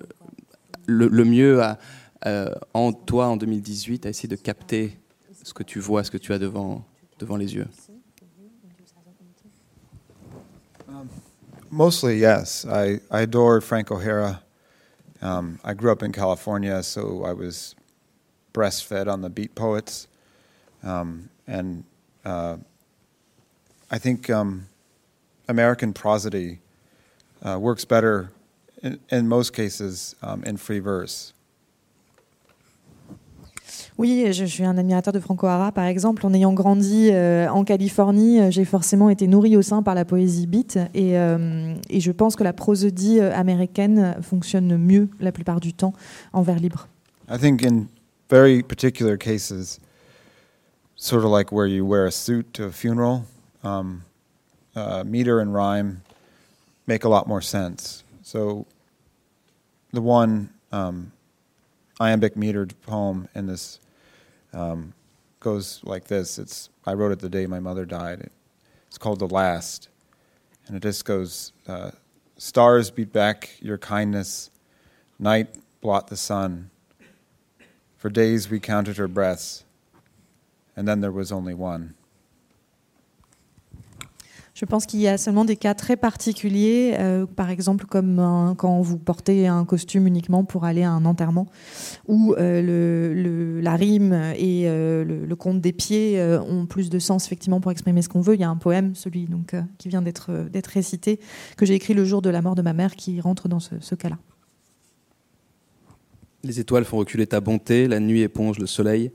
[0.86, 1.78] le, mieux à,
[2.26, 4.98] euh, en toi en 2018 à essayer de capter
[5.42, 6.84] ce que tu vois, ce que tu as devant,
[7.18, 7.68] devant les yeux?
[11.70, 12.66] Mostly, yes.
[12.68, 14.42] I, I adore Frank O'Hara.
[15.22, 17.76] Um, I grew up in California, so I was
[18.52, 20.08] breastfed on the Beat Poets.
[20.82, 21.84] Um, and
[22.24, 22.56] uh,
[23.88, 24.66] I think um,
[25.50, 26.58] American prosody
[27.44, 28.30] uh, works better
[28.82, 31.34] in, in most cases um, in free verse.
[33.98, 36.24] Oui, je, je suis un admirateur de Franco Hara, par exemple.
[36.24, 40.06] En ayant grandi euh, en Californie, euh, j'ai forcément été nourri au sein par la
[40.06, 40.78] poésie beat.
[40.94, 45.74] Et, euh, et je pense que la prosodie euh, américaine fonctionne mieux la plupart du
[45.74, 45.92] temps
[46.32, 46.88] en vers libre.
[47.30, 47.88] I think in
[48.30, 49.78] very particular cases,
[50.96, 53.24] sort of like where you wear a suit to a funeral,
[53.62, 54.00] um,
[54.74, 56.02] uh, meter and rhyme
[56.86, 58.04] make a lot more sense.
[58.22, 58.66] So
[59.92, 61.12] the one um,
[62.00, 63.80] iambic metered poem in this
[64.52, 64.94] um,
[65.40, 66.38] goes like this.
[66.38, 68.30] It's I wrote it the day my mother died.
[68.88, 69.88] It's called The Last,
[70.66, 71.92] and it just goes: uh,
[72.36, 74.50] Stars beat back your kindness,
[75.18, 75.48] night
[75.80, 76.70] blot the sun.
[77.98, 79.64] For days we counted her breaths,
[80.74, 81.94] and then there was only one.
[84.60, 88.82] Je pense qu'il y a seulement des cas très particuliers, euh, par exemple comme quand
[88.82, 91.46] vous portez un costume uniquement pour aller à un enterrement,
[92.06, 97.62] où euh, la rime et euh, le, compte des pieds ont plus de sens effectivement
[97.62, 98.34] pour exprimer ce qu'on veut.
[98.34, 100.30] Il y a un poème, celui donc, qui vient d'être
[100.70, 101.20] récité,
[101.56, 103.94] que j'ai écrit le jour de la mort de ma mère, qui rentre dans ce
[103.94, 104.18] cas-là.
[106.44, 109.10] Les étoiles font reculer ta bonté, la nuit éponge le soleil.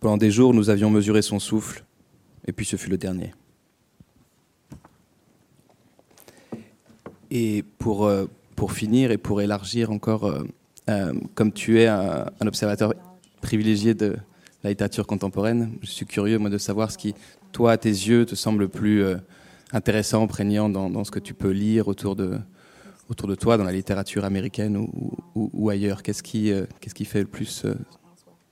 [0.00, 1.84] Pendant des jours, nous avions mesuré son souffle,
[2.48, 3.32] et puis ce fut le dernier.
[7.34, 8.26] Et pour, euh,
[8.56, 10.44] pour finir et pour élargir encore, euh,
[10.90, 12.92] euh, comme tu es un, observateur
[13.40, 14.16] privilégié de,
[14.62, 15.78] la littérature contemporaine.
[15.80, 17.14] Je suis curieux, moi, de savoir ce qui,
[17.50, 19.02] toi, à tes yeux, te semble le plus
[19.72, 22.38] intéressant, prégnant dans, ce que tu peux lire autour de,
[23.08, 24.86] autour de toi, dans la littérature américaine
[25.34, 26.04] ou, ailleurs.
[26.04, 27.66] Qu'est-ce qui, qu'est-ce qui fait le plus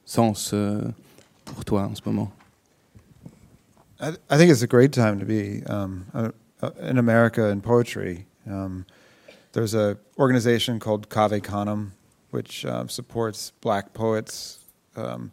[0.05, 0.53] sens
[1.45, 2.33] pour toi en ce moment?
[4.01, 6.31] I, think it's a great time to be um, uh,
[6.81, 8.27] in America in poetry.
[8.47, 8.87] Um,
[9.53, 11.93] there's a organization called Cave Canem,
[12.31, 14.59] which uh, supports black poets,
[14.97, 15.31] um,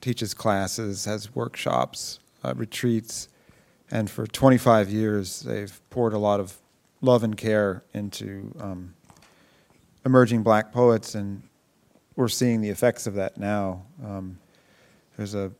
[0.00, 3.28] teaches classes, has workshops, uh, retreats,
[3.90, 6.58] and for 25 years they've poured a lot of
[7.00, 8.94] love and care into um,
[10.04, 11.42] emerging black poets, and
[12.14, 13.84] we're seeing the effects of that now.
[14.04, 14.38] Um,
[15.16, 15.52] there's a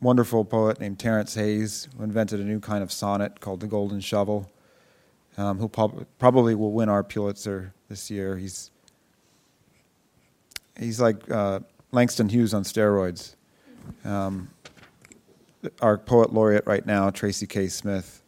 [0.00, 4.00] wonderful poet named Terence Hayes who invented a new kind of sonnet called the Golden
[4.00, 4.50] Shovel,
[5.36, 8.36] um, who prob- probably will win our Pulitzer this year.
[8.36, 8.70] He's
[10.78, 11.60] he's like uh,
[11.92, 13.34] Langston Hughes on steroids.
[14.04, 14.50] Um,
[15.80, 17.68] our poet laureate right now, Tracy K.
[17.68, 18.22] Smith,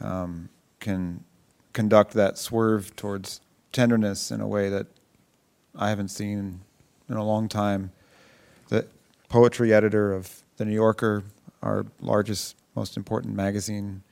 [0.00, 0.48] um,
[0.80, 1.24] can
[1.72, 3.40] conduct that swerve towards
[3.72, 4.86] tenderness in a way that
[5.74, 6.60] I haven't seen
[7.08, 7.92] in a long time.
[8.68, 8.86] The
[9.28, 11.22] poetry editor of The New Yorker,
[11.62, 14.02] our largest, most important magazine,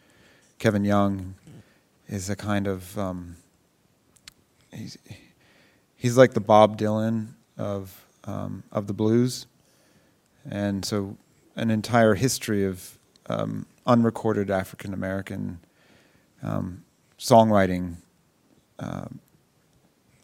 [0.58, 1.34] Kevin Young,
[2.08, 3.36] is a kind of um,
[4.72, 4.98] he's
[5.96, 9.46] he's like the Bob Dylan of um, of the blues,
[10.48, 11.16] and so
[11.56, 12.98] an entire history of
[13.28, 15.58] um, unrecorded African American
[16.42, 16.84] um,
[17.18, 17.96] songwriting
[18.78, 19.06] uh,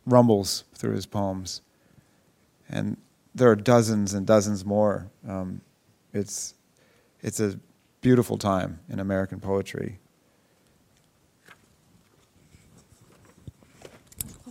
[0.07, 1.63] rumbles through his poems,
[2.69, 2.97] and
[3.35, 5.11] there are dozens and dozens more.
[5.27, 5.63] Um,
[6.13, 6.55] it's
[7.23, 7.59] it's a
[8.01, 9.99] beautiful time in American poetry.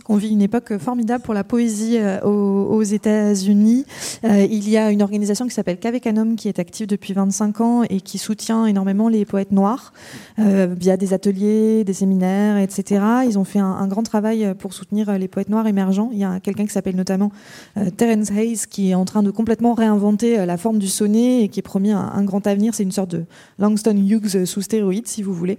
[0.08, 3.84] On vit une époque formidable pour la poésie euh, aux, États-Unis.
[4.24, 7.82] Euh, il y a une organisation qui s'appelle Cavecanum qui est active depuis 25 ans
[7.88, 9.92] et qui soutient énormément les poètes noirs
[10.40, 13.00] euh, via des ateliers, des séminaires, etc.
[13.28, 16.10] Ils ont fait un, grand travail pour soutenir les poètes noirs émergents.
[16.12, 17.30] Il y a quelqu'un qui s'appelle notamment
[17.76, 21.42] euh, Terence Hayes qui est en train de complètement réinventer euh, la forme du sonnet
[21.44, 22.74] et qui est promis un, un grand avenir.
[22.74, 23.24] C'est une sorte de
[23.60, 25.58] Langston Hughes sous stéroïdes, si vous voulez.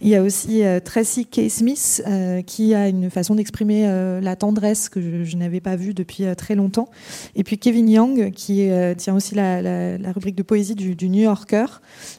[0.00, 1.48] Il y a aussi Tracy K.
[1.48, 2.02] Smith
[2.46, 6.34] qui a une façon d'exprimer euh, la tendresse que je, n'avais pas vue depuis euh,
[6.34, 6.88] très longtemps.
[7.34, 11.66] Et puis Kevin Young, qui euh, tient aussi la, rubrique de poésie du, New Yorker,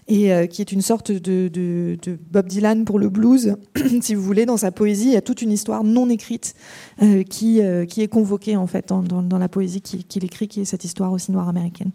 [0.08, 1.98] et qui est une sorte de,
[2.32, 3.56] Bob Dylan pour le blues,
[4.02, 4.46] si vous voulez.
[4.46, 6.56] Dans sa poésie, il y a toute une histoire non écrite
[7.30, 10.84] qui, qui est convoquée en fait dans, la poésie qu'il qui écrit, qui est cette
[10.84, 11.92] histoire aussi noire américaine.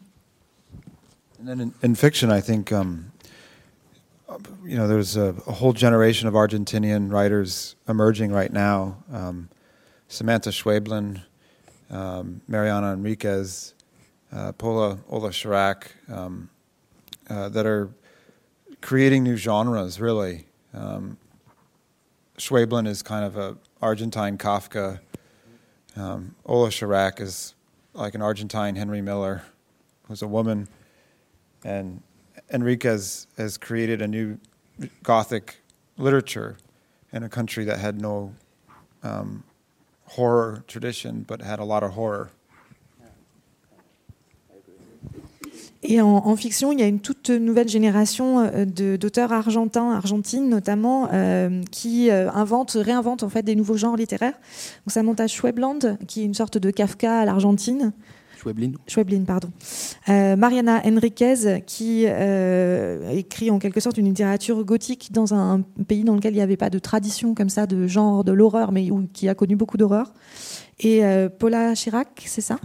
[1.46, 3.04] And in, in fiction, I think um,
[4.64, 9.02] you know, there's a, a, whole generation of Argentinian writers emerging right now.
[9.12, 9.48] Um,
[10.08, 11.22] Samantha Schweblin,
[11.90, 13.74] um, Mariana Enriquez,
[14.32, 16.50] uh, Paula Ola Chirac, um,
[17.28, 17.90] uh, that are
[18.80, 20.46] creating new genres, really.
[20.72, 21.18] Um,
[22.38, 25.00] Schweblin is kind of a Argentine Kafka.
[25.96, 27.54] Um, Ola Chirac is
[27.92, 29.42] like an Argentine Henry Miller,
[30.06, 30.68] who's a woman.
[31.64, 32.02] And
[32.53, 34.38] Enriquez has created a new
[35.03, 35.62] Gothic
[35.98, 36.57] literature
[37.12, 38.32] in a country that had no
[39.03, 39.44] um,
[40.07, 42.30] horror tradition, but had a lot of horror.
[45.82, 50.48] Et en, en, fiction, il y a une toute nouvelle génération euh, d'auteurs argentins, argentines
[50.48, 54.34] notamment, euh, qui euh, inventent, réinventent en fait des nouveaux genres littéraires.
[54.84, 57.92] Donc, ça monte à Schwebland, qui est une sorte de Kafka à l'Argentine.
[58.41, 58.72] Schweblin.
[58.86, 59.51] Schweblin, pardon.
[60.09, 66.05] Euh, Mariana Enriquez, qui euh, écrit en quelque sorte une littérature gothique dans un pays
[66.05, 68.91] dans lequel il n'y avait pas de tradition comme ça de genre de l'horreur, mais
[68.91, 70.12] où, qui a connu beaucoup d'horreur.
[70.78, 72.59] Et euh, Paula Chirac, c'est ça?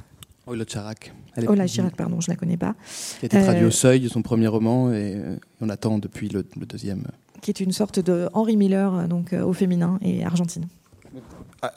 [0.47, 1.13] Ola Chirac.
[1.45, 2.75] Ola Chirac, pardon, je ne la connais pas.
[3.19, 5.17] Qui a été traduit au seuil de son premier roman et
[5.59, 7.03] on attend depuis le, le, deuxième.
[7.41, 10.67] Qui est une sorte de Henry Miller, donc au féminin et argentine.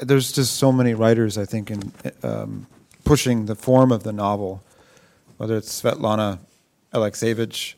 [0.07, 1.81] There's just so many writers, I think, in,
[2.23, 2.67] um,
[3.09, 4.63] pushing the form of the novel,
[5.39, 6.39] whether it's Svetlana
[6.93, 7.73] Alexeyevich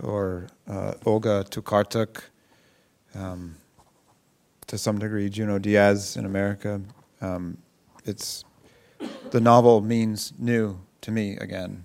[0.00, 2.22] or uh, Olga Tukartuk,
[3.16, 3.56] um,
[4.68, 6.80] to some degree Juno Diaz in America.
[7.20, 7.58] Um,
[8.04, 8.44] it's
[9.32, 11.82] the novel means new to me again.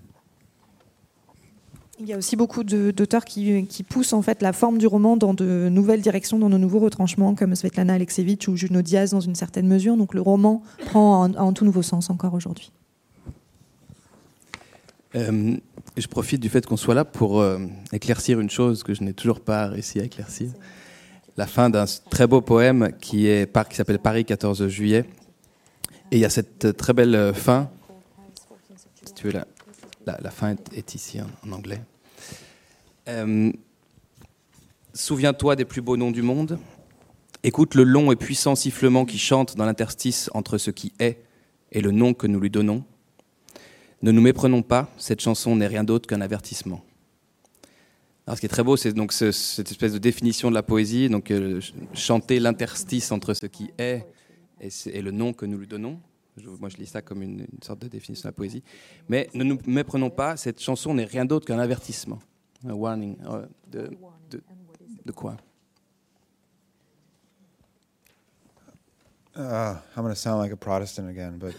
[2.00, 5.34] Il y a aussi beaucoup d'auteurs qui, poussent en fait la forme du roman dans
[5.34, 9.34] de nouvelles directions, dans de nouveaux retranchements, comme Svetlana Alexievich ou Juno Diaz dans une
[9.34, 9.98] certaine mesure.
[9.98, 12.72] Donc le roman prend un, tout nouveau sens encore aujourd'hui.
[15.14, 15.56] Euh,
[15.98, 17.58] je profite du fait qu'on soit là pour euh,
[17.92, 20.52] éclaircir une chose que je n'ai toujours pas réussi à éclaircir.
[21.36, 23.28] La fin d'un très beau poème qui
[23.72, 25.04] s'appelle Paris 14 juillet.
[26.12, 27.68] Et il y a cette très belle fin.
[29.04, 29.32] Si tu veux
[30.06, 31.80] la, fin est, ici en, anglais.
[33.08, 33.52] Euh,
[34.94, 36.58] souviens-toi des plus beaux noms du monde.
[37.42, 41.22] Écoute le long et puissant sifflement qui chante dans l'interstice entre ce qui est
[41.72, 42.84] et le nom que nous lui donnons.
[44.02, 46.82] Ne nous méprenons pas, cette chanson n'est rien d'autre qu'un avertissement.
[48.26, 51.08] Alors, ce qui est très beau, c'est donc cette espèce de définition de la poésie,
[51.08, 51.60] donc euh,
[51.94, 54.06] chanter l'interstice entre ce qui est
[54.60, 55.98] et, le nom que nous lui donnons.
[56.58, 58.62] Moi, je lis ça comme une, sorte de définition de la poésie.
[59.08, 62.18] Mais ne nous méprenons pas, cette chanson n'est rien d'autre qu'un avertissement,
[62.66, 63.16] un warning.
[63.24, 63.90] Euh, de,
[64.30, 64.42] de,
[65.04, 65.36] de quoi?
[69.36, 71.54] Uh, I'm going to sound like a Protestant again, but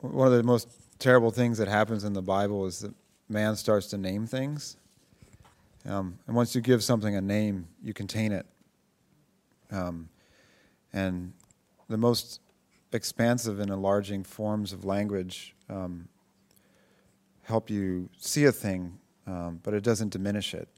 [0.00, 0.68] one of the most
[0.98, 2.92] terrible things that happens in the Bible is that
[3.28, 4.76] man starts to name things.
[5.86, 8.44] Um, and once you give something a name, you contain it.
[9.70, 10.10] Um,
[10.92, 11.32] and
[11.88, 12.40] the most
[12.92, 16.08] expansive and enlarging forms of language um,
[17.42, 20.68] help you see a thing, um, but it doesn't diminish it.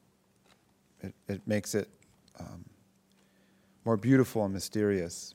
[1.01, 1.89] It, it makes it
[2.39, 2.65] um,
[3.85, 5.35] more beautiful and mysterious.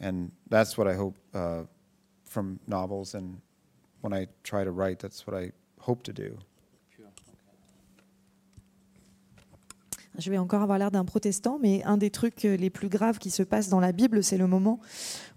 [0.00, 1.62] And that's what I hope uh,
[2.24, 3.40] from novels, and
[4.00, 6.38] when I try to write, that's what I hope to do.
[10.18, 13.18] Je vais encore avoir l'air d'un protestant, mais un des trucs euh, les plus graves
[13.18, 14.80] qui se passe dans la Bible, c'est le moment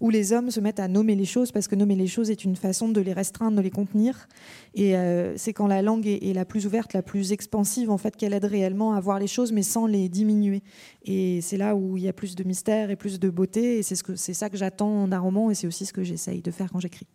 [0.00, 2.44] où les hommes se mettent à nommer les choses, parce que nommer les choses est
[2.44, 4.28] une façon de les restreindre, de les contenir.
[4.74, 8.16] Et euh, c'est quand la langue est, la plus ouverte, la plus expansive, en fait,
[8.16, 10.62] qu'elle aide réellement à voir les choses, mais sans les diminuer.
[11.04, 13.82] Et c'est là où il y a plus de mystère et plus de beauté, et
[13.82, 16.72] c'est ce ça que j'attends d'un roman, et c'est aussi ce que j'essaye de faire
[16.72, 17.06] quand j'écris.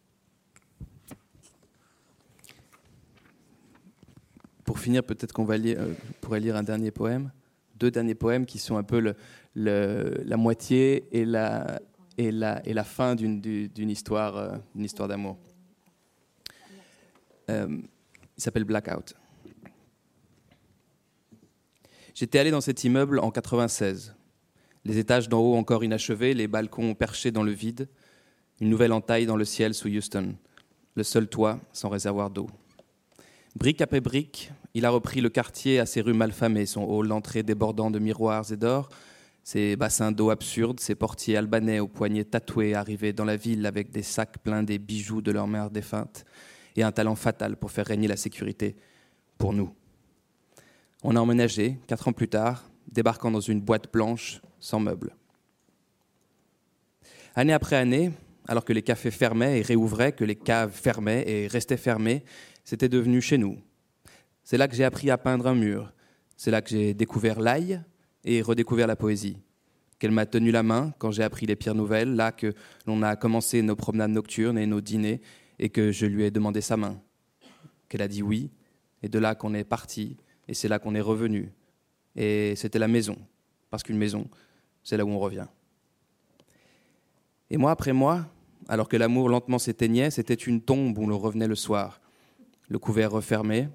[4.63, 7.31] Pour finir, peut-être qu'on va euh, pourrait lire un dernier poème
[7.79, 9.13] deux derniers poèmes qui sont un peu
[9.55, 15.37] la moitié et la fin d'une histoire, euh, histoire d'amour.
[17.49, 17.77] Euh,
[18.37, 19.15] il s'appelle Blackout.
[22.13, 24.15] J'étais allé dans cet immeuble en 96.
[24.85, 27.89] Les étages d'en haut encore inachevés, les balcons perchés dans le vide,
[28.59, 30.35] une nouvelle entaille dans le ciel sous Houston,
[30.95, 32.47] le seul toit sans réservoir d'eau.
[33.57, 37.41] Brique après brique, il a repris le quartier à ses rues malfamées, son hall d'entrée
[37.41, 38.87] débordant de miroirs et d'or,
[39.43, 43.89] ses bassins d'eau absurdes, ses portiers albanais aux poignets tatoués arrivés dans la ville avec
[43.89, 46.23] des sacs pleins des bijoux de leur mère défunte,
[46.75, 48.75] et un talent fatal pour faire régner la sécurité
[49.39, 49.73] pour nous.
[51.01, 55.15] On a emménagé, quatre ans plus tard, débarquant dans une boîte blanche sans meubles.
[57.33, 58.11] Année après année,
[58.47, 62.23] alors que les cafés fermaient et réouvraient, que les caves fermaient et restaient fermées,
[62.67, 63.57] c'était devenu chez nous.
[64.43, 65.93] C'est là que j'ai appris à peindre un mur.
[66.35, 67.81] C'est là que j'ai découvert l'ail
[68.25, 69.37] et redécouvert la poésie.
[69.99, 72.53] Qu'elle m'a tenu la main quand j'ai appris les pires nouvelles, là que
[72.85, 75.21] l'on a commencé nos promenades nocturnes et nos dîners,
[75.59, 77.01] et que je lui ai demandé sa main.
[77.87, 78.51] Qu'elle a dit oui,
[79.01, 80.17] et de là qu'on est parti,
[80.49, 81.53] et c'est là qu'on est revenu.
[82.17, 83.15] Et c'était la maison,
[83.69, 84.27] parce qu'une maison,
[84.83, 85.47] c'est là où on revient.
[87.49, 88.25] Et moi, après moi,
[88.67, 92.01] alors que l'amour lentement s'éteignait, c'était une tombe où l'on revenait le soir,
[92.67, 93.69] le couvert refermé,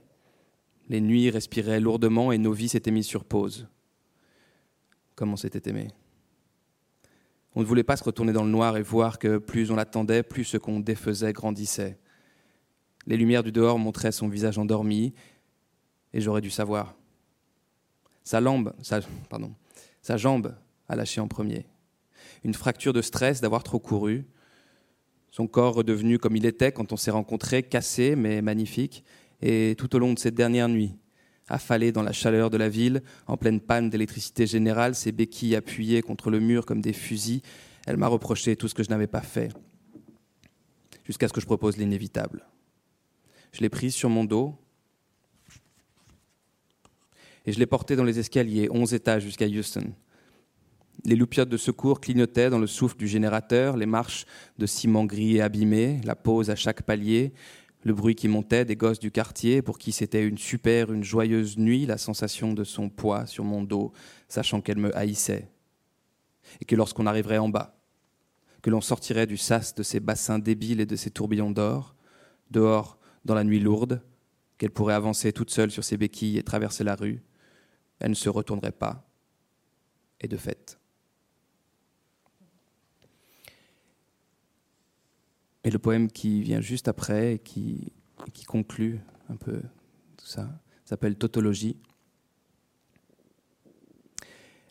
[0.89, 3.69] les nuits respiraient lourdement et nos vies s'étaient mises sur pause.
[5.15, 5.89] Comme on s'était aimé.
[7.55, 10.23] On ne voulait pas se retourner dans le noir et voir que plus on l'attendait,
[10.23, 11.99] plus ce qu'on défaisait grandissait.
[13.07, 15.13] Les lumières du dehors montraient son visage endormi,
[16.15, 16.95] et j'aurais dû savoir.
[18.25, 19.01] Sa, lambe, sa,
[20.01, 20.55] sa jambe
[20.89, 21.67] a lâché en premier.
[22.45, 24.25] Une fracture de stress d'avoir trop couru,
[25.33, 29.03] son corps redevenu comme il était quand on s'est rencontrés, cassé mais magnifique.
[29.41, 30.95] Et tout au long de cette dernière nuit,
[31.49, 36.03] affalée dans la chaleur de la ville, en pleine panne d'électricité générale, ses béquilles appuyées
[36.03, 37.41] contre le mur comme des fusils,
[37.87, 39.53] elle m'a reproché tout ce que je n'avais pas fait,
[41.05, 42.47] jusqu'à ce que je propose l'inévitable.
[43.53, 44.55] Je l'ai prise sur mon dos
[47.45, 49.93] et je l'ai portée dans les escaliers, onze étages jusqu'à Houston.
[51.05, 54.25] Les loupiottes de secours clignotaient dans le souffle du générateur, les marches
[54.59, 57.33] de ciment gris et abîmé, la pause à chaque palier,
[57.85, 61.59] le bruit qui montait des gosses du quartier pour qui c'était une super, une joyeuse
[61.59, 63.93] nuit, la sensation de son poids sur mon dos,
[64.29, 65.49] sachant qu'elle me haïssait.
[66.61, 67.77] Et que lorsqu'on arriverait en bas,
[68.63, 71.97] que l'on sortirait du sas de ses bassins débiles et de ses tourbillons d'or,
[72.51, 74.03] dehors dans la nuit lourde,
[74.59, 77.25] qu'elle pourrait avancer toute seule sur ses béquilles et traverser la rue,
[77.99, 79.09] elle ne se retournerait pas.
[80.21, 80.79] Et de fait.
[85.65, 87.93] Et le poème qui vient juste après et qui,
[88.33, 89.61] qui conclut un peu
[90.17, 90.49] tout ça
[90.93, 91.77] s'appelle Tautologie.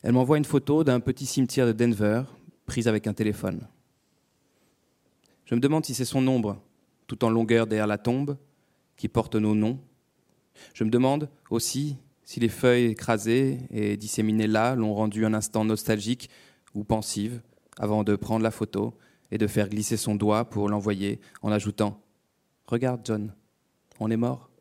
[0.02, 2.22] Elle m'envoie une photo d'un petit cimetière de Denver
[2.64, 3.66] prise avec un téléphone.
[5.44, 6.62] Je me demande si c'est son ombre,
[7.08, 8.36] tout en longueur derrière la tombe,
[8.96, 9.80] qui porte nos noms.
[10.74, 15.64] Je me demande aussi si les feuilles écrasées et disséminées là l'ont rendu un instant
[15.64, 16.30] nostalgique
[16.74, 17.42] ou pensive
[17.78, 18.94] avant de prendre la photo
[19.32, 21.90] et de faire glisser son doigt pour l'envoyer en ajoutant⁇
[22.70, 23.34] Regarde John,
[23.98, 24.48] on est mort⁇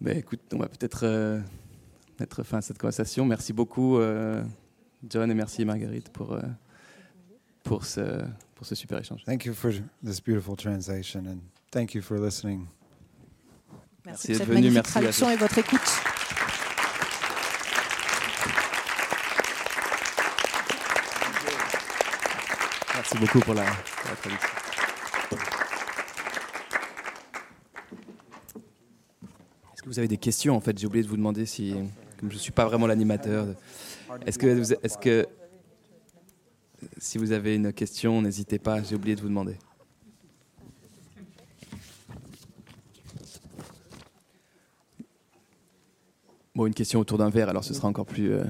[0.00, 1.40] Mais écoute, on va peut-être euh,
[2.20, 3.24] mettre fin à cette conversation.
[3.24, 4.42] Merci beaucoup euh,
[5.08, 6.42] John et merci Marguerite pour, euh,
[7.62, 8.22] pour, ce,
[8.54, 9.24] pour ce super échange.
[9.24, 9.70] Thank you for
[10.04, 11.38] this beautiful translation and
[11.70, 12.66] thank you for listening.
[14.04, 16.03] Merci, Merci pour d'être cette venu, magnifique merci à traduction et votre écoute.
[23.20, 24.48] Beaucoup pour la, traduction.
[29.72, 31.74] Est-ce que vous avez des questions En fait, j'ai oublié de vous demander si,
[32.18, 33.46] comme je ne suis pas vraiment l'animateur,
[34.26, 35.28] est-ce que, est-ce que
[36.98, 38.82] si vous avez une question, n'hésitez pas.
[38.82, 39.56] J'ai oublié de vous demander.
[46.54, 48.44] Bon, une question autour d'un verre, alors ce sera encore plus, euh,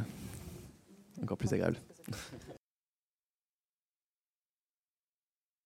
[1.22, 1.78] encore plus agréable.